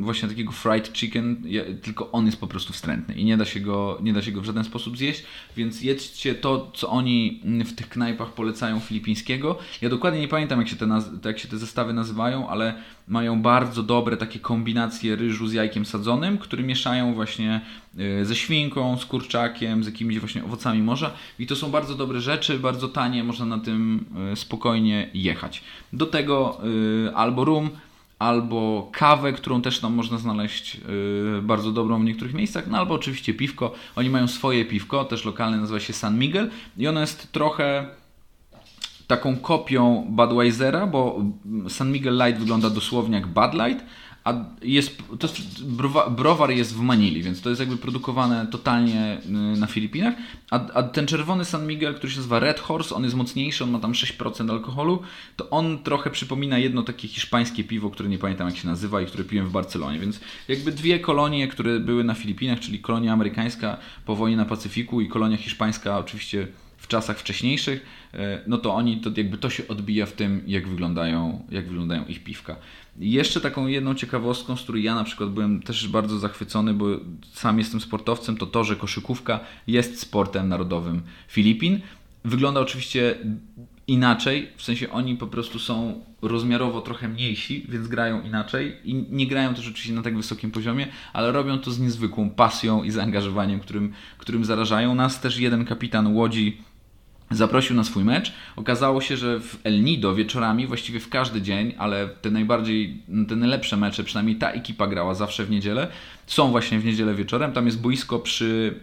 właśnie 0.00 0.28
takiego 0.28 0.52
fried 0.52 0.92
chicken, 0.92 1.42
tylko 1.82 2.10
on 2.12 2.26
jest 2.26 2.40
po 2.40 2.46
prostu 2.46 2.72
wstrętny 2.72 3.14
i 3.14 3.24
nie 3.24 3.36
da, 3.36 3.44
się 3.44 3.60
go, 3.60 3.98
nie 4.02 4.12
da 4.12 4.22
się 4.22 4.32
go 4.32 4.40
w 4.40 4.44
żaden 4.44 4.64
sposób 4.64 4.96
zjeść, 4.96 5.22
więc 5.56 5.82
jedzcie 5.82 6.34
to, 6.34 6.72
co 6.74 6.88
oni 6.88 7.42
w 7.64 7.74
tych 7.74 7.88
knajpach 7.88 8.32
polecają 8.32 8.80
filipińskiego. 8.80 9.58
Ja 9.82 9.88
dokładnie 9.88 10.20
nie 10.20 10.28
pamiętam, 10.28 10.58
jak 10.58 10.68
się 10.68 10.76
te, 10.76 11.00
jak 11.24 11.38
się 11.38 11.48
te 11.48 11.58
zestawy 11.58 11.92
nazywają, 11.92 12.48
ale 12.48 12.74
mają 13.08 13.42
bardzo 13.42 13.82
dobre 13.82 14.16
takie 14.16 14.38
kombinacje 14.38 15.16
ryżu 15.16 15.46
z 15.46 15.52
jajkiem 15.52 15.86
sadzonym, 15.86 16.38
które 16.38 16.62
mieszają 16.62 17.14
właśnie 17.14 17.60
e, 17.98 18.24
ze 18.24 18.36
świnką, 18.36 18.98
z 18.98 19.06
kurczakiem, 19.06 19.84
z 19.84 19.86
jakimiś 19.86 20.18
właśnie 20.18 20.44
owocami 20.44 20.82
morza 20.82 21.10
i 21.38 21.46
to 21.46 21.56
są 21.56 21.70
bardzo 21.70 21.94
dobre 21.94 22.20
rzeczy, 22.20 22.58
bardzo 22.58 22.88
tanie, 22.88 23.24
można 23.24 23.46
na 23.46 23.58
tym 23.58 24.04
e, 24.32 24.36
spokojnie 24.36 25.10
jechać. 25.14 25.62
Do 25.92 26.06
tego 26.06 26.60
albo 27.14 27.44
rum, 27.44 27.70
albo 28.18 28.90
kawę, 28.92 29.32
którą 29.32 29.62
też 29.62 29.80
tam 29.80 29.94
można 29.94 30.18
znaleźć 30.18 30.74
yy, 30.74 31.42
bardzo 31.42 31.72
dobrą 31.72 32.00
w 32.00 32.04
niektórych 32.04 32.34
miejscach, 32.34 32.66
no 32.66 32.78
albo 32.78 32.94
oczywiście 32.94 33.34
piwko. 33.34 33.74
Oni 33.96 34.10
mają 34.10 34.28
swoje 34.28 34.64
piwko, 34.64 35.04
też 35.04 35.24
lokalne, 35.24 35.56
nazywa 35.56 35.80
się 35.80 35.92
San 35.92 36.18
Miguel 36.18 36.50
i 36.76 36.88
ono 36.88 37.00
jest 37.00 37.32
trochę 37.32 37.88
taką 39.06 39.36
kopią 39.36 40.06
Budweisera, 40.08 40.86
bo 40.86 41.24
San 41.68 41.92
Miguel 41.92 42.18
Light 42.24 42.40
wygląda 42.40 42.70
dosłownie 42.70 43.14
jak 43.14 43.26
Bud 43.26 43.54
Light, 43.54 43.84
a 44.28 44.44
jest, 44.62 45.02
to 45.18 45.26
jest, 45.26 45.64
browar 46.10 46.50
jest 46.50 46.74
w 46.74 46.80
Manili, 46.80 47.22
więc 47.22 47.40
to 47.40 47.48
jest 47.48 47.60
jakby 47.60 47.76
produkowane 47.76 48.46
totalnie 48.46 49.20
y, 49.26 49.58
na 49.60 49.66
Filipinach. 49.66 50.14
A, 50.50 50.72
a, 50.72 50.82
ten 50.82 51.06
czerwony 51.06 51.44
San 51.44 51.66
Miguel, 51.66 51.94
który 51.94 52.12
się 52.12 52.16
nazywa 52.16 52.38
Red 52.38 52.60
Horse, 52.60 52.94
on 52.94 53.04
jest 53.04 53.16
mocniejszy, 53.16 53.64
on 53.64 53.70
ma 53.70 53.78
tam 53.78 53.92
6% 53.92 54.50
alkoholu, 54.50 55.02
to 55.36 55.50
on 55.50 55.78
trochę 55.78 56.10
przypomina 56.10 56.58
jedno 56.58 56.82
takie 56.82 57.08
hiszpańskie 57.08 57.64
piwo, 57.64 57.90
które 57.90 58.08
nie 58.08 58.18
pamiętam 58.18 58.48
jak 58.48 58.56
się 58.56 58.68
nazywa 58.68 59.00
i 59.00 59.06
które 59.06 59.24
piłem 59.24 59.46
w 59.46 59.50
Barcelonie. 59.52 59.98
Więc 59.98 60.20
jakby 60.48 60.72
dwie 60.72 61.00
kolonie, 61.00 61.48
które 61.48 61.80
były 61.80 62.04
na 62.04 62.14
Filipinach, 62.14 62.60
czyli 62.60 62.78
kolonia 62.78 63.12
amerykańska 63.12 63.76
po 64.04 64.16
wojnie 64.16 64.36
na 64.36 64.44
Pacyfiku 64.44 65.00
i 65.00 65.08
kolonia 65.08 65.36
hiszpańska 65.36 65.98
oczywiście 65.98 66.48
w 66.88 66.90
czasach 66.90 67.18
wcześniejszych, 67.18 67.86
e, 68.14 68.40
no 68.46 68.58
to 68.58 68.74
oni, 68.74 69.00
to 69.00 69.10
jakby 69.16 69.38
to 69.38 69.50
się 69.50 69.68
odbija 69.68 70.06
w 70.06 70.12
tym, 70.12 70.42
jak 70.46 70.68
wyglądają, 70.68 71.44
jak 71.50 71.68
wyglądają 71.68 72.04
ich 72.04 72.24
piwka. 72.24 72.56
Jeszcze 72.98 73.40
taką 73.40 73.66
jedną 73.66 73.94
ciekawostką, 73.94 74.56
z 74.56 74.62
której 74.62 74.82
ja 74.82 74.94
na 74.94 75.04
przykład 75.04 75.30
byłem 75.30 75.62
też 75.62 75.88
bardzo 75.88 76.18
zachwycony, 76.18 76.74
bo 76.74 76.86
sam 77.32 77.58
jestem 77.58 77.80
sportowcem, 77.80 78.36
to 78.36 78.46
to, 78.46 78.64
że 78.64 78.76
koszykówka 78.76 79.40
jest 79.66 80.00
sportem 80.00 80.48
narodowym 80.48 81.02
Filipin. 81.28 81.80
Wygląda 82.24 82.60
oczywiście 82.60 83.18
inaczej, 83.86 84.48
w 84.56 84.62
sensie 84.62 84.90
oni 84.90 85.16
po 85.16 85.26
prostu 85.26 85.58
są 85.58 86.04
rozmiarowo 86.22 86.80
trochę 86.80 87.08
mniejsi, 87.08 87.66
więc 87.68 87.88
grają 87.88 88.22
inaczej 88.22 88.76
i 88.84 88.94
nie 89.10 89.26
grają 89.26 89.54
też 89.54 89.68
oczywiście 89.68 89.92
na 89.92 90.02
tak 90.02 90.16
wysokim 90.16 90.50
poziomie, 90.50 90.86
ale 91.12 91.32
robią 91.32 91.58
to 91.58 91.70
z 91.70 91.80
niezwykłą 91.80 92.30
pasją 92.30 92.84
i 92.84 92.90
zaangażowaniem, 92.90 93.60
którym, 93.60 93.92
którym 94.18 94.44
zarażają 94.44 94.94
nas. 94.94 95.20
Też 95.20 95.38
jeden 95.38 95.64
kapitan 95.64 96.16
Łodzi 96.16 96.67
zaprosił 97.30 97.76
na 97.76 97.84
swój 97.84 98.04
mecz. 98.04 98.32
Okazało 98.56 99.00
się, 99.00 99.16
że 99.16 99.40
w 99.40 99.58
El 99.64 99.84
Nido 99.84 100.14
wieczorami, 100.14 100.66
właściwie 100.66 101.00
w 101.00 101.08
każdy 101.08 101.42
dzień, 101.42 101.74
ale 101.78 102.08
te 102.08 102.30
najbardziej, 102.30 103.02
te 103.28 103.36
najlepsze 103.36 103.76
mecze, 103.76 104.04
przynajmniej 104.04 104.36
ta 104.36 104.50
ekipa 104.50 104.86
grała 104.86 105.14
zawsze 105.14 105.44
w 105.44 105.50
niedzielę, 105.50 105.88
są 106.26 106.50
właśnie 106.50 106.78
w 106.78 106.84
niedzielę 106.84 107.14
wieczorem. 107.14 107.52
Tam 107.52 107.66
jest 107.66 107.80
boisko 107.80 108.18
przy 108.18 108.74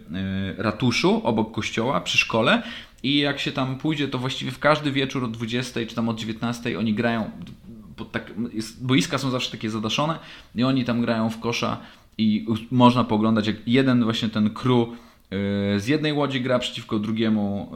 y, 0.58 0.62
ratuszu, 0.62 1.20
obok 1.24 1.54
kościoła, 1.54 2.00
przy 2.00 2.18
szkole 2.18 2.62
i 3.02 3.16
jak 3.18 3.38
się 3.38 3.52
tam 3.52 3.78
pójdzie, 3.78 4.08
to 4.08 4.18
właściwie 4.18 4.50
w 4.50 4.58
każdy 4.58 4.92
wieczór 4.92 5.24
od 5.24 5.30
20 5.30 5.80
czy 5.86 5.94
tam 5.94 6.08
od 6.08 6.18
19 6.18 6.78
oni 6.78 6.94
grają, 6.94 7.30
tak, 8.12 8.32
jest, 8.52 8.86
boiska 8.86 9.18
są 9.18 9.30
zawsze 9.30 9.50
takie 9.50 9.70
zadaszone 9.70 10.18
i 10.54 10.64
oni 10.64 10.84
tam 10.84 11.00
grają 11.00 11.30
w 11.30 11.40
kosza 11.40 11.78
i 12.18 12.46
można 12.70 13.04
poglądać 13.04 13.46
jak 13.46 13.56
jeden 13.66 14.04
właśnie 14.04 14.28
ten 14.28 14.50
crew 14.50 14.88
z 15.76 15.86
jednej 15.86 16.12
łodzi 16.12 16.40
gra 16.40 16.58
przeciwko 16.58 16.98
drugiemu 16.98 17.72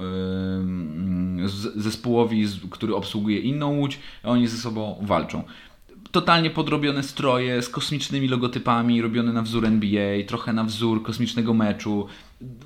zespołowi, 1.77 2.47
który 2.71 2.95
obsługuje 2.95 3.39
inną 3.39 3.77
łódź, 3.77 3.99
a 4.23 4.29
oni 4.29 4.49
ze 4.49 4.57
sobą 4.57 4.97
walczą. 5.03 5.43
Totalnie 6.11 6.51
podrobione 6.51 7.03
stroje 7.03 7.63
z 7.63 7.69
kosmicznymi 7.69 8.29
logotypami, 8.29 9.03
robione 9.03 9.33
na 9.33 9.43
wzór 9.43 9.67
NBA, 9.67 10.25
trochę 10.27 10.53
na 10.53 10.65
wzór 10.65 11.03
kosmicznego 11.03 11.55
meczu, 11.55 12.07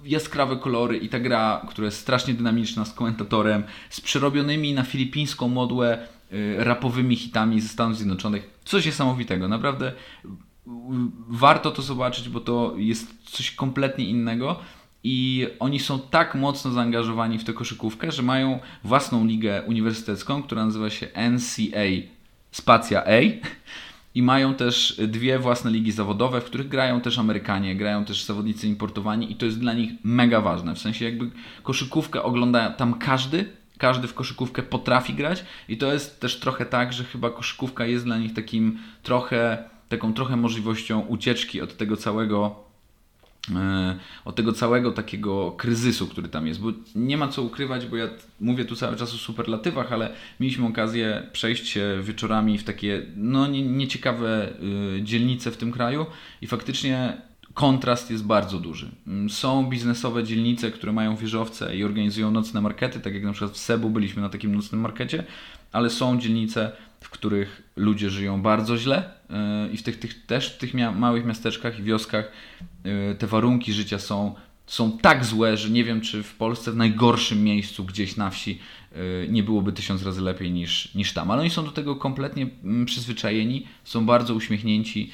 jaskrawe 0.05 0.57
kolory 0.57 0.99
i 0.99 1.09
ta 1.09 1.21
gra, 1.21 1.67
która 1.69 1.85
jest 1.85 1.99
strasznie 1.99 2.35
dynamiczna 2.35 2.85
z 2.85 2.93
komentatorem, 2.93 3.65
z 3.91 4.01
przerobionymi 4.01 4.75
na 4.75 4.83
filipińską 4.83 5.49
modłę 5.49 5.99
y, 6.33 6.55
rapowymi 6.59 7.17
hitami 7.17 7.61
ze 7.61 7.69
Stanów 7.69 7.97
Zjednoczonych. 7.97 8.51
Coś 8.65 8.87
niesamowitego, 8.87 9.49
naprawdę 9.49 9.93
warto 11.29 11.71
to 11.71 11.83
zobaczyć, 11.83 12.29
bo 12.29 12.41
to 12.41 12.75
jest 12.77 13.31
coś 13.31 13.51
kompletnie 13.51 14.05
innego. 14.05 14.57
I 15.07 15.47
oni 15.61 15.81
są 15.81 16.01
tak 16.01 16.35
mocno 16.35 16.71
zaangażowani 16.71 17.39
w 17.39 17.45
tę 17.45 17.53
koszykówkę, 17.53 18.13
że 18.13 18.23
mają 18.23 18.59
własną 18.85 19.27
ligę 19.27 19.63
uniwersytecką, 19.63 20.43
która 20.43 20.65
nazywa 20.65 20.91
się 20.91 21.07
NCA 21.31 21.85
Spacja 22.51 23.05
A. 23.07 23.21
I 24.15 24.23
mają 24.23 24.55
też 24.55 25.01
dwie 25.09 25.39
własne 25.39 25.71
ligi 25.71 25.93
zawodowe, 25.93 26.41
w 26.41 26.45
których 26.45 26.69
grają 26.69 27.01
też 27.01 27.19
Amerykanie, 27.19 27.77
grają 27.77 28.05
też 28.05 28.25
zawodnicy 28.25 28.69
importowani 28.69 29.33
i 29.33 29.37
to 29.37 29.47
jest 29.47 29.61
dla 29.61 29.73
nich 29.73 29.91
mega 30.05 30.41
ważne. 30.41 30.75
W 30.75 30.79
sensie 30.79 31.05
jakby 31.05 31.31
koszykówkę 31.63 32.23
ogląda 32.23 32.71
tam 32.71 32.95
każdy, 32.95 33.51
każdy 33.79 34.09
w 34.09 34.15
koszykówkę 34.15 34.63
potrafi 34.63 35.15
grać 35.15 35.45
i 35.69 35.77
to 35.77 35.93
jest 35.93 36.21
też 36.21 36.41
trochę 36.41 36.67
tak, 36.67 36.93
że 36.93 37.05
chyba 37.05 37.31
koszykówka 37.31 37.87
jest 37.87 38.05
dla 38.05 38.19
nich 38.19 38.35
takim 38.35 38.79
trochę 39.03 39.65
taką 39.89 40.15
trochę 40.15 40.37
możliwością 40.37 41.01
ucieczki 41.01 41.61
od 41.61 41.77
tego 41.77 41.97
całego 41.97 42.65
e, 43.55 43.99
od 44.25 44.37
tego 44.37 44.53
całego 44.53 44.93
takiego 44.93 45.53
kryzysu, 45.53 46.07
który 46.07 46.29
tam 46.29 46.47
jest, 46.47 46.61
bo 46.61 46.69
nie 46.95 47.17
ma 47.17 47.29
co 47.29 47.43
ukrywać, 47.43 47.87
bo 47.87 47.97
ja 47.97 48.09
mówię 48.41 48.65
tu 48.65 48.77
cały 48.77 48.97
czas 48.97 49.15
o 49.15 49.17
superlatywach, 49.17 49.93
ale 49.93 50.15
mieliśmy 50.41 50.67
okazję 50.67 51.27
przejść 51.33 51.69
się 51.69 52.01
wieczorami 52.03 52.59
w 52.59 52.65
takie 52.65 53.03
no 53.17 53.47
nie, 53.47 53.63
nieciekawe 53.63 54.53
y, 54.99 55.03
dzielnice 55.03 55.51
w 55.51 55.57
tym 55.57 55.73
kraju 55.73 56.07
i 56.43 56.47
faktycznie 56.47 57.17
kontrast 57.55 58.11
jest 58.11 58.25
bardzo 58.25 58.59
duży. 58.59 58.91
Mm, 59.07 59.31
są 59.31 59.67
biznesowe 59.67 60.25
dzielnice, 60.25 60.71
które 60.71 60.93
mają 60.93 61.17
wieżowce 61.17 61.77
i 61.77 61.85
organizują 61.85 62.31
nocne 62.31 62.61
markety, 62.61 63.01
tak 63.01 63.15
jak 63.15 63.23
na 63.23 63.33
przykład 63.33 63.53
w 63.53 63.59
Sebu 63.59 63.91
byliśmy 63.91 64.23
na 64.23 64.29
takim 64.29 64.55
nocnym 64.57 64.81
markecie, 64.81 65.25
ale 65.73 65.91
są 65.91 66.21
dzielnice, 66.21 66.73
w 67.05 67.11
których 67.11 67.63
ludzie 67.77 68.11
żyją 68.11 68.43
bardzo 68.43 68.79
źle 68.79 69.11
yy, 69.31 69.37
i 69.73 69.77
w 69.77 69.83
tych, 69.83 69.99
tych, 69.99 70.27
też 70.27 70.49
w 70.49 70.59
tych 70.59 70.75
małych 70.75 71.25
miasteczkach 71.25 71.79
i 71.79 71.83
wioskach 71.83 72.33
yy, 72.85 73.17
te 73.19 73.27
warunki 73.27 73.73
życia 73.73 73.99
są, 73.99 74.35
są 74.67 74.99
tak 74.99 75.25
złe, 75.25 75.57
że 75.57 75.71
nie 75.71 75.85
wiem, 75.85 76.01
czy 76.01 76.23
w 76.23 76.35
Polsce 76.35 76.73
w 76.73 76.77
najgorszym 76.77 77.45
miejscu 77.45 77.85
gdzieś 77.85 78.17
na 78.17 78.31
wsi 78.31 78.59
yy, 78.93 79.29
nie 79.31 79.43
byłoby 79.43 79.73
tysiąc 79.73 80.03
razy 80.03 80.21
lepiej 80.21 80.51
niż, 80.51 80.95
niż 80.95 81.13
tam. 81.13 81.31
Ale 81.31 81.41
oni 81.41 81.51
są 81.51 81.65
do 81.65 81.73
tego 81.73 81.97
kompletnie 81.97 82.47
mm, 82.65 82.87
przyzwyczajeni, 82.87 83.67
są 83.85 84.07
bardzo 84.07 84.35
uśmiechnięci, 84.35 85.11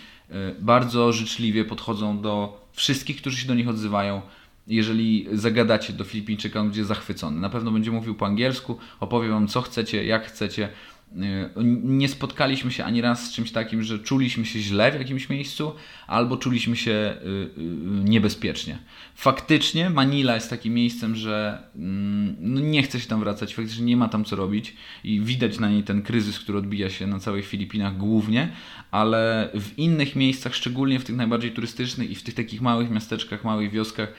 bardzo 0.61 1.12
życzliwie 1.12 1.64
podchodzą 1.64 2.20
do 2.20 2.66
wszystkich, 2.72 3.16
którzy 3.16 3.37
się 3.37 3.48
do 3.48 3.55
nich 3.55 3.68
odzywają 3.68 4.22
jeżeli 4.70 5.26
zagadacie 5.33 5.92
do 5.92 6.05
Filipińczyka, 6.05 6.61
on 6.61 6.66
będzie 6.66 6.85
zachwycony. 6.85 7.40
Na 7.40 7.50
pewno 7.50 7.70
będzie 7.70 7.90
mówił 7.90 8.14
po 8.14 8.26
angielsku, 8.26 8.79
opowie 9.00 9.29
wam 9.29 9.48
co 9.48 9.62
chcecie, 9.62 10.05
jak 10.05 10.26
chcecie. 10.26 10.68
Y, 11.16 11.51
nie 11.83 12.09
spotkaliśmy 12.09 12.70
się 12.70 12.85
ani 12.85 13.01
raz 13.01 13.27
z 13.27 13.33
czymś 13.33 13.53
takim, 13.53 13.83
że 13.83 13.99
czuliśmy 13.99 14.46
się 14.46 14.61
źle 14.61 14.92
w 14.92 14.94
jakimś 14.94 15.29
miejscu, 15.29 15.73
albo 16.07 16.37
czuliśmy 16.37 16.77
się 16.77 16.90
y, 16.90 17.29
y, 17.29 17.62
niebezpiecznie. 18.05 18.79
Faktycznie 19.14 19.90
Manila 19.90 20.35
jest 20.35 20.51
takim 20.51 20.75
miejscem, 20.75 21.16
że 21.16 21.62
mm, 21.77 22.37
no 22.40 22.61
nie 22.61 22.83
chce 22.83 23.01
się 23.01 23.09
tam 23.09 23.20
wracać, 23.20 23.55
faktycznie 23.55 23.85
nie 23.85 23.96
ma 23.96 24.09
tam 24.09 24.25
co 24.25 24.37
robić 24.37 24.77
i 25.05 25.20
widać 25.20 25.59
na 25.59 25.70
niej 25.70 25.83
ten 25.83 26.03
kryzys, 26.03 26.38
który 26.38 26.59
odbija 26.59 26.90
się 26.90 27.07
na 27.07 27.18
całych 27.18 27.46
Filipinach 27.46 27.96
głównie, 27.96 28.53
ale 28.90 29.51
w 29.55 29.79
innych 29.79 30.16
miejscach, 30.16 30.55
szczególnie 30.55 31.01
w 31.01 31.05
tych 31.05 31.16
najbardziej 31.16 31.53
turystycznych 31.53 32.11
i 32.11 32.14
w 32.14 32.23
tych 32.23 32.35
takich 32.35 32.61
małych 32.61 32.90
miasteczkach, 32.90 33.44
małych 33.44 33.70
wioskach, 33.70 34.12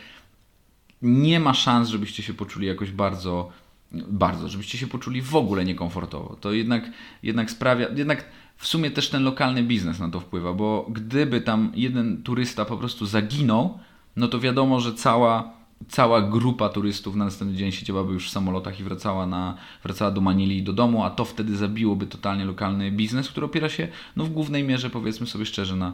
nie 1.02 1.40
ma 1.40 1.54
szans, 1.54 1.90
żebyście 1.90 2.24
się 2.24 2.34
poczuli 2.34 2.68
jakoś 2.68 2.92
bardzo 2.92 3.52
bardzo, 3.94 4.50
żebyście 4.50 4.78
się 4.78 4.88
poczuli 4.88 5.22
w 5.22 5.36
ogóle 5.36 5.66
niekomfortowo. 5.66 6.36
To 6.42 6.54
jednak, 6.54 6.92
jednak 7.24 7.52
sprawia, 7.52 7.88
jednak 7.96 8.26
w 8.58 8.68
sumie 8.68 8.92
też 8.92 9.10
ten 9.10 9.24
lokalny 9.24 9.64
biznes 9.64 10.00
na 10.00 10.10
to 10.10 10.20
wpływa, 10.20 10.54
bo 10.54 10.88
gdyby 10.90 11.42
tam 11.42 11.72
jeden 11.76 12.24
turysta 12.24 12.66
po 12.66 12.78
prostu 12.78 13.06
zaginął, 13.06 13.80
no 14.16 14.28
to 14.28 14.40
wiadomo, 14.40 14.80
że 14.80 14.94
cała, 14.94 15.54
cała 15.88 16.22
grupa 16.22 16.70
turystów 16.70 17.16
na 17.16 17.26
następny 17.26 17.58
dzień 17.58 17.72
siedziałaby 17.72 18.14
już 18.14 18.28
w 18.28 18.32
samolotach 18.32 18.80
i 18.80 18.84
wracała, 18.84 19.26
na, 19.26 19.58
wracała 19.84 20.12
do 20.12 20.22
Manili 20.22 20.58
i 20.58 20.64
do 20.64 20.74
domu, 20.74 21.04
a 21.04 21.10
to 21.10 21.26
wtedy 21.26 21.58
zabiłoby 21.58 22.08
totalnie 22.08 22.46
lokalny 22.46 22.92
biznes, 22.92 23.30
który 23.30 23.46
opiera 23.46 23.70
się 23.70 23.88
no, 24.16 24.24
w 24.24 24.30
głównej 24.30 24.64
mierze, 24.64 24.90
powiedzmy 24.90 25.28
sobie 25.28 25.46
szczerze, 25.46 25.76
na, 25.76 25.94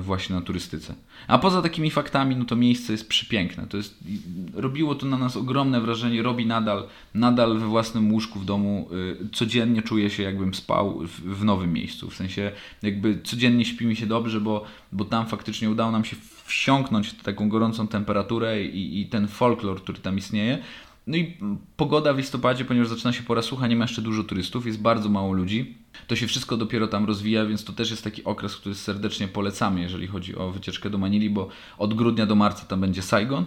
właśnie 0.00 0.36
na 0.36 0.42
turystyce. 0.42 0.94
A 1.28 1.38
poza 1.38 1.62
takimi 1.62 1.90
faktami, 1.90 2.36
no 2.36 2.44
to 2.44 2.56
miejsce 2.56 2.92
jest 2.92 3.08
przepiękne. 3.08 3.66
To 3.66 3.76
jest, 3.76 3.98
robiło 4.54 4.94
to 4.94 5.06
na 5.06 5.18
nas 5.18 5.36
ogromne 5.36 5.80
wrażenie, 5.80 6.22
robi 6.22 6.46
nadal, 6.46 6.88
nadal 7.14 7.58
we 7.58 7.66
własnym 7.66 8.12
łóżku 8.12 8.38
w 8.38 8.44
domu. 8.44 8.88
E, 9.22 9.28
codziennie 9.32 9.82
czuję 9.82 10.10
się 10.10 10.22
jakbym 10.22 10.54
spał 10.54 11.00
w, 11.00 11.38
w 11.38 11.44
nowym 11.44 11.72
miejscu. 11.72 12.10
W 12.10 12.14
sensie 12.14 12.52
jakby 12.82 13.20
codziennie 13.24 13.64
śpi 13.64 13.86
mi 13.86 13.96
się 13.96 14.06
dobrze, 14.06 14.40
bo, 14.40 14.64
bo 14.92 15.04
tam 15.04 15.26
faktycznie 15.26 15.70
udało 15.70 15.92
nam 15.92 16.04
się 16.04 16.16
wsiąknąć 16.44 17.08
w 17.08 17.22
taką 17.22 17.48
gorącą 17.48 17.88
temperaturę 17.88 18.62
i, 18.64 19.00
i 19.00 19.06
ten 19.06 19.28
folklor, 19.28 19.82
który 19.82 19.98
tam 19.98 20.18
istnieje. 20.18 20.58
No 21.08 21.16
i 21.16 21.36
pogoda 21.76 22.12
w 22.12 22.18
listopadzie, 22.18 22.64
ponieważ 22.64 22.88
zaczyna 22.88 23.12
się 23.12 23.22
pora 23.22 23.42
sucha, 23.42 23.66
nie 23.66 23.76
ma 23.76 23.84
jeszcze 23.84 24.02
dużo 24.02 24.24
turystów, 24.24 24.66
jest 24.66 24.80
bardzo 24.80 25.08
mało 25.08 25.32
ludzi. 25.32 25.74
To 26.06 26.16
się 26.16 26.26
wszystko 26.26 26.56
dopiero 26.56 26.88
tam 26.88 27.04
rozwija, 27.04 27.46
więc 27.46 27.64
to 27.64 27.72
też 27.72 27.90
jest 27.90 28.04
taki 28.04 28.24
okres, 28.24 28.56
który 28.56 28.74
serdecznie 28.74 29.28
polecamy, 29.28 29.80
jeżeli 29.80 30.06
chodzi 30.06 30.36
o 30.36 30.50
wycieczkę 30.50 30.90
do 30.90 30.98
Manili, 30.98 31.30
bo 31.30 31.48
od 31.78 31.94
grudnia 31.94 32.26
do 32.26 32.34
marca 32.34 32.64
tam 32.64 32.80
będzie 32.80 33.02
Saigon. 33.02 33.44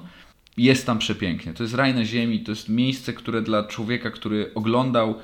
Jest 0.57 0.85
tam 0.85 0.99
przepięknie. 0.99 1.53
To 1.53 1.63
jest 1.63 1.75
raj 1.75 1.95
na 1.95 2.05
ziemi, 2.05 2.39
to 2.39 2.51
jest 2.51 2.69
miejsce, 2.69 3.13
które 3.13 3.41
dla 3.41 3.63
człowieka, 3.63 4.11
który 4.11 4.51
oglądał, 4.55 5.15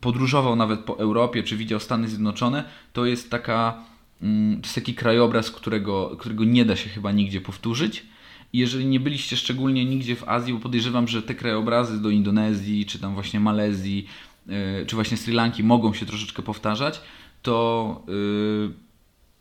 podróżował 0.00 0.56
nawet 0.56 0.80
po 0.80 0.98
Europie, 0.98 1.42
czy 1.42 1.56
widział 1.56 1.80
Stany 1.80 2.08
Zjednoczone, 2.08 2.64
to 2.92 3.06
jest 3.06 3.30
taka, 3.30 3.84
mm, 4.22 4.60
to 4.60 4.66
jest 4.66 4.74
taki 4.74 4.94
krajobraz, 4.94 5.50
którego, 5.50 6.16
którego 6.18 6.44
nie 6.44 6.64
da 6.64 6.76
się 6.76 6.90
chyba 6.90 7.12
nigdzie 7.12 7.40
powtórzyć 7.40 8.11
jeżeli 8.52 8.86
nie 8.86 9.00
byliście 9.00 9.36
szczególnie 9.36 9.84
nigdzie 9.84 10.16
w 10.16 10.28
Azji, 10.28 10.52
bo 10.52 10.60
podejrzewam, 10.60 11.08
że 11.08 11.22
te 11.22 11.34
krajobrazy 11.34 12.02
do 12.02 12.10
Indonezji, 12.10 12.86
czy 12.86 12.98
tam 12.98 13.14
właśnie 13.14 13.40
Malezji, 13.40 14.06
yy, 14.46 14.86
czy 14.86 14.94
właśnie 14.96 15.16
Sri 15.16 15.32
Lanki 15.32 15.64
mogą 15.64 15.94
się 15.94 16.06
troszeczkę 16.06 16.42
powtarzać, 16.42 17.00
to 17.42 18.02
yy, 18.08 18.72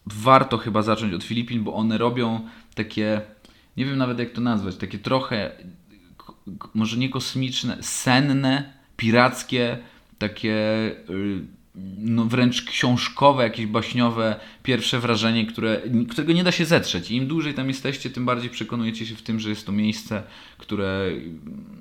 warto 0.05 0.57
chyba 0.57 0.81
zacząć 0.81 1.13
od 1.13 1.23
Filipin, 1.23 1.63
bo 1.63 1.73
one 1.73 1.97
robią 1.97 2.39
takie, 2.75 3.21
nie 3.77 3.85
wiem 3.85 3.97
nawet 3.97 4.19
jak 4.19 4.31
to 4.31 4.41
nazwać, 4.41 4.75
takie 4.75 4.99
trochę, 4.99 5.51
może 6.73 6.97
nie 6.97 7.09
kosmiczne, 7.09 7.77
senne, 7.81 8.73
pirackie, 8.97 9.77
takie... 10.17 10.55
No 11.97 12.25
wręcz 12.25 12.65
książkowe, 12.65 13.43
jakieś 13.43 13.65
baśniowe 13.65 14.39
pierwsze 14.63 14.99
wrażenie, 14.99 15.45
które, 15.45 15.81
którego 16.09 16.33
nie 16.33 16.43
da 16.43 16.51
się 16.51 16.65
zetrzeć. 16.65 17.11
I 17.11 17.15
im 17.15 17.27
dłużej 17.27 17.53
tam 17.53 17.67
jesteście, 17.67 18.09
tym 18.09 18.25
bardziej 18.25 18.49
przekonujecie 18.49 19.05
się 19.05 19.15
w 19.15 19.21
tym, 19.21 19.39
że 19.39 19.49
jest 19.49 19.65
to 19.65 19.71
miejsce, 19.71 20.23
które 20.57 21.11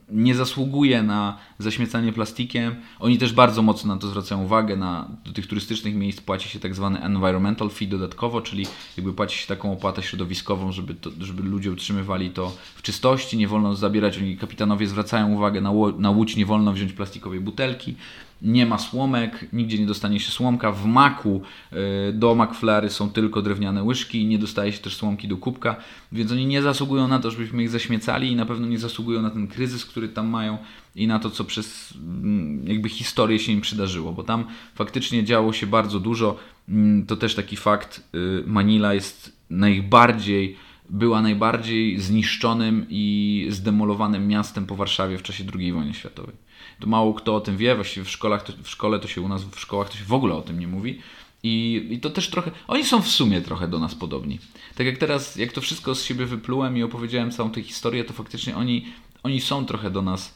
nie 0.09 0.35
zasługuje 0.35 1.03
na 1.03 1.39
zaśmiecanie 1.59 2.13
plastikiem. 2.13 2.75
Oni 2.99 3.19
też 3.19 3.33
bardzo 3.33 3.63
mocno 3.63 3.95
na 3.95 4.01
to 4.01 4.09
zwracają 4.09 4.43
uwagę. 4.43 4.77
Na, 4.77 5.09
do 5.25 5.33
tych 5.33 5.47
turystycznych 5.47 5.95
miejsc 5.95 6.21
płaci 6.21 6.49
się 6.49 6.59
tak 6.61 6.75
zwany 6.75 7.03
environmental 7.03 7.71
fee 7.71 7.89
dodatkowo, 7.89 8.41
czyli 8.41 8.67
jakby 8.97 9.13
płaci 9.13 9.39
się 9.39 9.47
taką 9.47 9.73
opłatę 9.73 10.03
środowiskową, 10.03 10.73
żeby, 10.73 10.95
to, 10.95 11.11
żeby 11.21 11.43
ludzie 11.43 11.73
utrzymywali 11.73 12.31
to 12.31 12.57
w 12.75 12.83
czystości. 12.83 13.37
Nie 13.37 13.49
wolno 13.49 13.75
zabierać, 13.75 14.19
oni 14.19 14.37
kapitanowie 14.37 14.87
zwracają 14.87 15.33
uwagę 15.33 15.61
na, 15.61 15.71
na 15.99 16.11
łódź, 16.11 16.37
nie 16.37 16.47
wolno 16.47 16.73
wziąć 16.73 16.93
plastikowej 16.93 17.41
butelki 17.41 17.95
nie 18.43 18.67
ma 18.67 18.79
słomek, 18.79 19.47
nigdzie 19.53 19.79
nie 19.79 19.87
dostanie 19.87 20.21
się 20.21 20.31
słomka. 20.31 20.73
W 20.73 20.87
maku 20.87 21.43
y, 21.73 22.13
do 22.13 22.35
McFlary 22.35 22.91
są 22.91 23.11
tylko 23.11 23.43
drewniane 23.43 23.83
łyżki, 23.83 24.27
nie 24.27 24.39
dostaje 24.39 24.73
się 24.73 24.79
też 24.79 24.97
słomki 24.97 25.29
do 25.29 25.37
kubka, 25.37 25.77
więc 26.13 26.33
oni 26.33 26.47
nie 26.47 26.63
zasługują 26.63 27.09
na 27.09 27.19
to, 27.19 27.31
żebyśmy 27.31 27.63
ich 27.63 27.71
zaśmiecali 27.71 28.33
i 28.33 28.37
na 28.37 28.47
pewno 28.47 28.67
nie 28.67 28.79
zasługują 28.79 29.23
na 29.23 29.31
ten 29.31 29.49
kryzys, 29.49 29.85
który 29.85 30.09
tam 30.09 30.29
mają 30.29 30.59
i 30.97 31.07
na 31.07 31.19
to, 31.19 31.31
co 31.31 31.45
przez 31.45 31.95
mm, 31.95 32.69
jakby 32.69 32.89
historię 32.89 33.39
się 33.39 33.53
im 33.53 33.61
przydarzyło, 33.61 34.13
bo 34.13 34.23
tam 34.23 34.45
faktycznie 34.75 35.25
działo 35.25 35.53
się 35.53 35.67
bardzo 35.67 36.01
dużo. 36.01 36.37
Mm, 36.69 37.07
to 37.07 37.17
też 37.17 37.35
taki 37.35 37.57
fakt, 37.57 38.09
y, 38.15 38.45
Manila 38.47 38.95
jest 38.95 39.41
najbardziej 39.51 40.57
była 40.91 41.23
najbardziej 41.23 42.01
zniszczonym 42.01 42.87
i 42.89 43.47
zdemolowanym 43.51 44.29
miastem 44.29 44.67
po 44.67 44.77
Warszawie 44.77 45.19
w 45.19 45.23
czasie 45.23 45.45
II 45.55 45.73
wojny 45.73 45.95
światowej. 45.95 46.35
To 46.81 46.87
mało 46.87 47.15
kto 47.15 47.37
o 47.37 47.41
tym 47.41 47.57
wie, 47.57 47.75
właściwie 47.75 48.05
w, 48.05 48.11
szkołach 48.11 48.43
to, 48.43 48.53
w 48.63 48.69
szkole 48.69 48.99
to 48.99 49.09
się 49.09 49.21
u 49.21 49.29
nas, 49.29 49.45
w 49.45 49.61
szkołach 49.61 49.89
to 49.89 49.97
się 49.97 50.05
w 50.05 50.13
ogóle 50.13 50.35
o 50.35 50.43
tym 50.43 50.61
nie 50.61 50.67
mówi. 50.67 51.01
I, 51.43 51.87
I 51.91 52.01
to 52.01 52.11
też 52.11 52.31
trochę, 52.31 52.51
oni 52.69 52.85
są 52.85 53.03
w 53.03 53.09
sumie 53.09 53.41
trochę 53.41 53.69
do 53.69 53.79
nas 53.79 53.95
podobni. 53.95 54.39
Tak 54.75 54.87
jak 54.87 54.99
teraz, 54.99 55.37
jak 55.37 55.53
to 55.53 55.61
wszystko 55.61 55.95
z 55.95 56.05
siebie 56.05 56.27
wyplułem 56.27 56.77
i 56.77 56.83
opowiedziałem 56.83 57.31
całą 57.31 57.51
tę 57.51 57.63
historię, 57.63 58.05
to 58.05 58.13
faktycznie 58.13 58.57
oni, 58.57 58.87
oni 59.23 59.41
są 59.41 59.67
trochę 59.67 59.91
do 59.91 60.03
nas, 60.03 60.35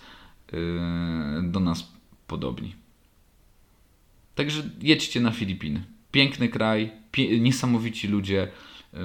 yy, 0.53 0.59
do 1.43 1.61
nas 1.61 1.93
podobni. 2.27 2.75
Także 4.35 4.71
jedźcie 4.83 5.21
na 5.21 5.31
Filipiny. 5.31 5.85
Piękny 6.11 6.49
kraj, 6.49 6.91
pie 7.13 7.41
niesamowici 7.41 8.09
ludzie, 8.09 8.49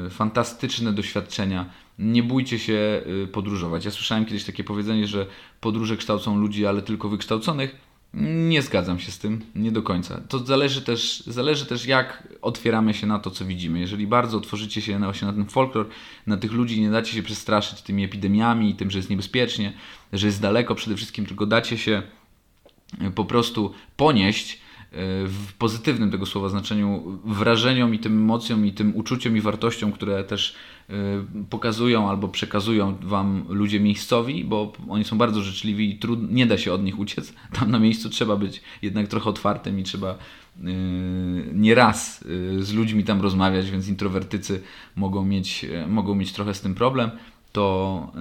fantastyczne 0.09 0.93
doświadczenia 0.93 1.69
nie 1.99 2.23
bójcie 2.23 2.59
się 2.59 3.01
y, 3.23 3.27
podróżować. 3.27 3.85
Ja 3.85 3.91
słyszałem 3.91 4.25
kiedyś 4.25 4.43
takie 4.43 4.63
powiedzenie, 4.63 5.07
że 5.07 5.25
podróże 5.61 5.97
kształcą 5.97 6.37
ludzi, 6.37 6.65
ale 6.65 6.81
tylko 6.81 7.09
wykształconych. 7.09 7.75
Nie 8.13 8.61
zgadzam 8.61 8.99
się 8.99 9.11
z 9.11 9.19
tym, 9.19 9.41
nie 9.55 9.71
do 9.71 9.83
końca. 9.83 10.21
To 10.29 10.39
zależy 10.39 10.81
też, 10.81 11.23
zależy 11.27 11.65
też 11.65 11.85
jak 11.85 12.27
otwieramy 12.41 12.93
się 12.93 13.07
na 13.07 13.19
to, 13.19 13.31
co 13.31 13.45
widzimy. 13.45 13.79
Jeżeli 13.79 14.07
bardzo 14.07 14.37
otworzycie 14.37 14.81
się 14.81 14.99
na, 14.99 15.07
na 15.07 15.33
ten 15.33 15.45
folklor, 15.45 15.87
na 16.27 16.37
tych 16.37 16.51
ludzi, 16.51 16.81
nie 16.81 16.89
dacie 16.89 17.13
się 17.13 17.23
przestraszyć 17.23 17.81
tymi 17.81 18.03
epidemiami, 18.03 18.75
tym, 18.75 18.91
że 18.91 18.99
jest 18.99 19.09
niebezpiecznie, 19.09 19.73
że 20.13 20.27
jest 20.27 20.41
daleko 20.41 20.75
przede 20.75 20.95
wszystkim, 20.95 21.25
tylko 21.25 21.45
dacie 21.45 21.77
się 21.77 22.01
y, 23.01 23.11
po 23.11 23.25
prostu 23.25 23.73
ponieść, 23.97 24.61
w 24.91 25.53
pozytywnym 25.57 26.11
tego 26.11 26.25
słowa 26.25 26.49
znaczeniu 26.49 27.19
wrażeniom 27.25 27.93
i 27.93 27.99
tym 27.99 28.13
emocjom 28.13 28.65
i 28.65 28.73
tym 28.73 28.95
uczuciom 28.95 29.37
i 29.37 29.41
wartościom, 29.41 29.91
które 29.91 30.23
też 30.23 30.55
y, 30.89 30.93
pokazują 31.49 32.09
albo 32.09 32.27
przekazują 32.27 32.97
wam 33.01 33.45
ludzie 33.49 33.79
miejscowi, 33.79 34.43
bo 34.43 34.73
oni 34.89 35.03
są 35.03 35.17
bardzo 35.17 35.41
życzliwi 35.41 35.89
i 35.89 35.99
trud, 35.99 36.31
nie 36.31 36.45
da 36.45 36.57
się 36.57 36.73
od 36.73 36.83
nich 36.83 36.99
uciec. 36.99 37.33
Tam 37.59 37.71
na 37.71 37.79
miejscu 37.79 38.09
trzeba 38.09 38.35
być 38.35 38.61
jednak 38.81 39.07
trochę 39.07 39.29
otwartym 39.29 39.79
i 39.79 39.83
trzeba 39.83 40.11
y, 40.11 40.17
nie 41.53 41.75
raz 41.75 42.21
y, 42.21 42.63
z 42.63 42.73
ludźmi 42.73 43.03
tam 43.03 43.21
rozmawiać, 43.21 43.71
więc 43.71 43.87
introwertycy 43.87 44.61
mogą 44.95 45.25
mieć, 45.25 45.65
mogą 45.87 46.15
mieć 46.15 46.33
trochę 46.33 46.53
z 46.53 46.61
tym 46.61 46.75
problem. 46.75 47.11
To, 47.51 48.11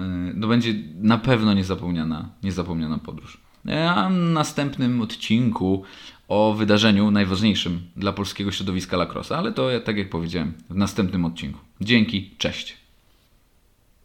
to 0.41 0.49
będzie 0.49 0.75
na 0.95 1.19
pewno 1.19 1.55
niezapomniana, 1.55 2.29
niezapomniana 2.43 2.99
podróż. 2.99 3.41
A 3.89 4.09
w 4.11 4.13
następnym 4.13 5.01
odcinku 5.01 5.85
o 6.29 6.55
wydarzeniu 6.55 7.11
najważniejszym 7.11 7.81
dla 7.97 8.13
polskiego 8.13 8.53
środowiska 8.53 8.97
lacrosse, 8.97 9.37
ale 9.37 9.53
to 9.53 9.69
tak 9.85 9.97
jak 9.97 10.11
powiedziałem 10.11 10.53
w 10.71 10.75
następnym 10.75 11.25
odcinku. 11.25 11.61
Dzięki, 11.81 12.31
cześć. 12.39 12.88